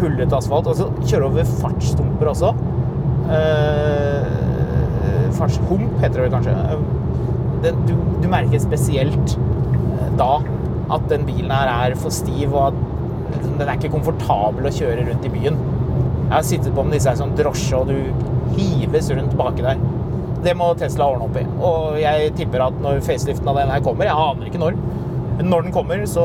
[0.02, 2.52] hullete asfalt, og så kjører over fartsdumper også.
[3.32, 4.26] Eh,
[5.38, 6.54] fartshump heter det kanskje.
[7.64, 10.34] Det, du, du merker spesielt eh, da
[10.90, 15.06] at den bilen her er for stiv, og at den er ikke komfortabel å kjøre
[15.08, 15.56] rundt i byen.
[16.26, 19.80] Jeg har sittet på med disse her som drosje, og du hives rundt baki der.
[20.44, 21.44] Det må Tesla ordne opp i.
[21.58, 24.78] Og jeg tipper at når faceliften av den her kommer, jeg aner ikke når,
[25.40, 26.22] men når den kommer, så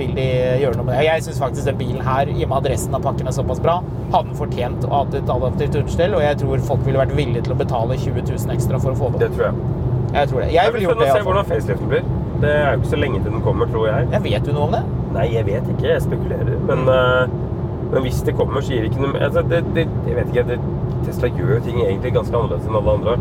[0.00, 0.24] vil de
[0.62, 1.04] gjøre noe med det.
[1.04, 3.60] Jeg syns faktisk den bilen her, i og med at resten av pakken er såpass
[3.64, 3.74] bra,
[4.14, 7.44] hadde den fortjent å ha et adaptivt understell, og jeg tror folk ville vært villige
[7.44, 9.26] til å betale 20 000 ekstra for å få det.
[9.26, 9.72] Det tror jeg.
[10.14, 10.48] Jeg tror det.
[10.48, 11.10] Jeg, Jeg vil gjort det.
[11.12, 12.08] se hvordan faceliften blir.
[12.44, 14.08] Det er jo ikke så lenge til den kommer, tror jeg.
[14.12, 14.82] Jeg vet du noe om det?
[15.14, 15.86] Nei, jeg vet ikke.
[15.90, 16.56] Jeg spekulerer.
[16.70, 20.32] Men, uh, men hvis det kommer, så gir ikke noe altså, det, det, Jeg vet
[20.32, 20.46] ikke.
[20.54, 20.58] Det,
[21.04, 23.16] Tesla gjør jo ting egentlig ganske annerledes enn alle andre.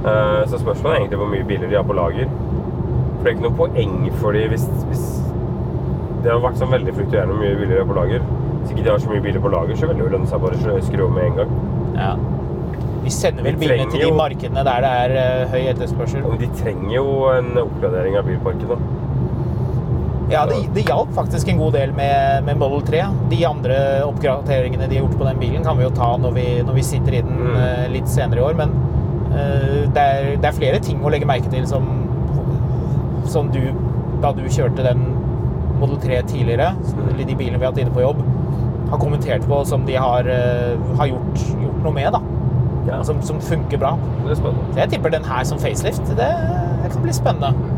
[0.00, 2.30] Eh, så spørsmålet er egentlig hvor mye biler de har på lager.
[2.30, 5.02] For det er ikke noe poeng for de hvis, hvis
[6.24, 8.24] Det har vært sånn veldig fluktuerende hvor mye biler de har på lager.
[8.60, 10.40] Hvis ikke de har så mye biler på lager, så vil det jo lønne seg
[10.42, 11.52] bare å skru om med en gang.
[11.96, 12.10] Ja.
[13.00, 16.24] Vi sender vel bilene til de markedene der det er eh, høy etterspørsel.
[16.28, 18.80] Men de trenger jo en oppgradering av bilparken, da.
[20.30, 23.00] Ja, det, det hjalp faktisk en god del med, med Model 3.
[23.32, 26.44] De andre oppgraderingene de har gjort på den bilen, kan vi jo ta når vi,
[26.68, 27.56] når vi sitter i den Mm.
[27.64, 28.54] eh, litt senere i år.
[28.60, 28.76] Men
[29.30, 31.86] det, er, det er flere ting å legge merke til som,
[33.30, 33.60] som du,
[34.22, 35.04] da du kjørte den
[35.80, 36.74] Model 3 tidligere,
[37.08, 38.20] eller de bilene vi har hatt inne på jobb,
[38.90, 42.20] har kommentert på som de har, eh, har gjort, gjort noe med, da.
[42.88, 43.02] Ja.
[43.04, 43.94] Som, som funker bra.
[44.24, 44.72] Det er spennende.
[44.72, 46.30] Så jeg tipper den her som facelift, det,
[46.82, 47.69] det kan bli spennende.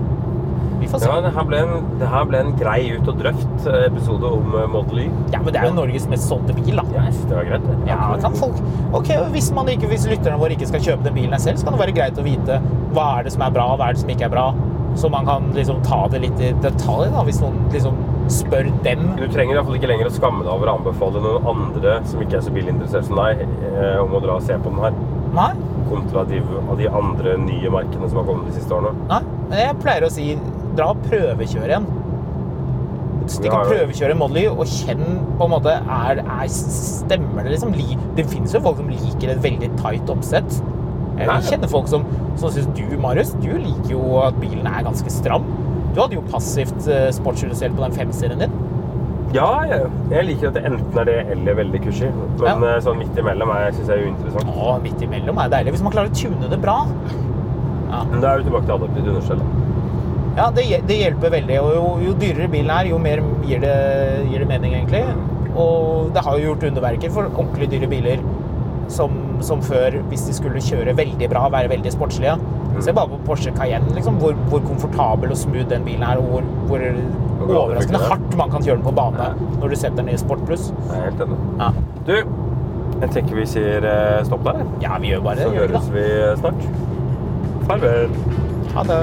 [0.92, 1.08] Får se.
[1.08, 4.56] Ja, det her en, det her ble en grei ut og drøft eh, episode om
[4.58, 5.06] eh, Model Y.
[5.32, 6.84] Ja, men det er jo Norges mest solgte bil, da.
[6.92, 7.70] Ja, jeg synes det var greit.
[7.88, 8.60] Ja, kan folk...
[8.92, 11.68] Ok, og hvis, man ikke, hvis lytterne våre ikke skal kjøpe den bilen selv, så
[11.68, 12.60] kan det være greit å vite
[12.92, 14.46] hva er det som er bra, hva er det som ikke er bra.
[15.00, 17.96] Så man kan liksom ta det litt i detalj, da, hvis noen liksom
[18.32, 19.06] spør dem.
[19.16, 21.98] Du trenger i hvert fall ikke lenger å skamme deg over å anbefale noen andre
[22.08, 24.84] som ikke er så bilinteressert som deg, eh, om å dra og se på den
[24.84, 24.98] her.
[25.32, 25.52] Nei,
[25.88, 26.38] Kontra de,
[26.68, 29.08] av de andre nye merkene som har kommet de siste årene.
[29.08, 29.22] nei.
[29.52, 30.30] Jeg pleier å si
[30.78, 31.86] dra og prøvekjøre en.
[33.30, 33.76] Stikk Ja, og ja.
[33.76, 35.02] prøvekjøre Model Y, og kjenn
[35.38, 37.74] på en måte er, er, Stemmer det liksom?
[38.18, 40.58] Det finnes jo folk som liker et veldig tight oppsett.
[41.20, 42.04] Jeg kjenner folk som,
[42.40, 45.44] som syns du, Marius, du liker jo at bilen er ganske stram.
[45.94, 48.54] Du hadde jo passivt uh, på den 5-serien din.
[49.32, 52.08] Ja, jeg, jeg liker at det enten er det eller veldig cushy.
[52.40, 52.74] Men Ja.
[52.74, 54.50] eh, sånn midt imellom er- synes jeg er uinteressant.
[54.56, 55.72] Å, midt imellom er deilig.
[55.72, 56.74] Hvis man klarer å tune det bra.
[58.10, 59.40] Men da er du tilbake til adaptivt understell.
[60.36, 61.58] Ja, det, det hjelper veldig.
[61.60, 63.74] Og jo, jo dyrere bilen er, jo mer gir det,
[64.30, 65.02] gir det mening, egentlig.
[65.52, 68.22] Og det har jo gjort underverker for ordentlig dyre biler
[68.92, 69.12] som,
[69.44, 72.34] som før, hvis de skulle kjøre veldig bra, være veldig sportslige.
[72.82, 76.40] Se bare på Porsche Cayenne, liksom, hvor, hvor komfortabel og smooth den bilen er, og
[76.70, 76.86] hvor,
[77.42, 79.30] hvor overraskende hardt man kan kjøre den på bane Ja.
[79.60, 80.70] når du setter den i Sport Pluss.
[80.92, 81.38] Helt enig.
[81.60, 81.70] Ja.
[82.08, 82.14] Du,
[83.02, 84.64] jeg tenker vi sier eh, stopp der.
[84.84, 85.52] ja, vi gjør bare Så det.
[85.52, 86.06] vi høres vi
[86.40, 86.70] snart.
[87.68, 88.16] Farvel.
[88.74, 89.02] Ha det.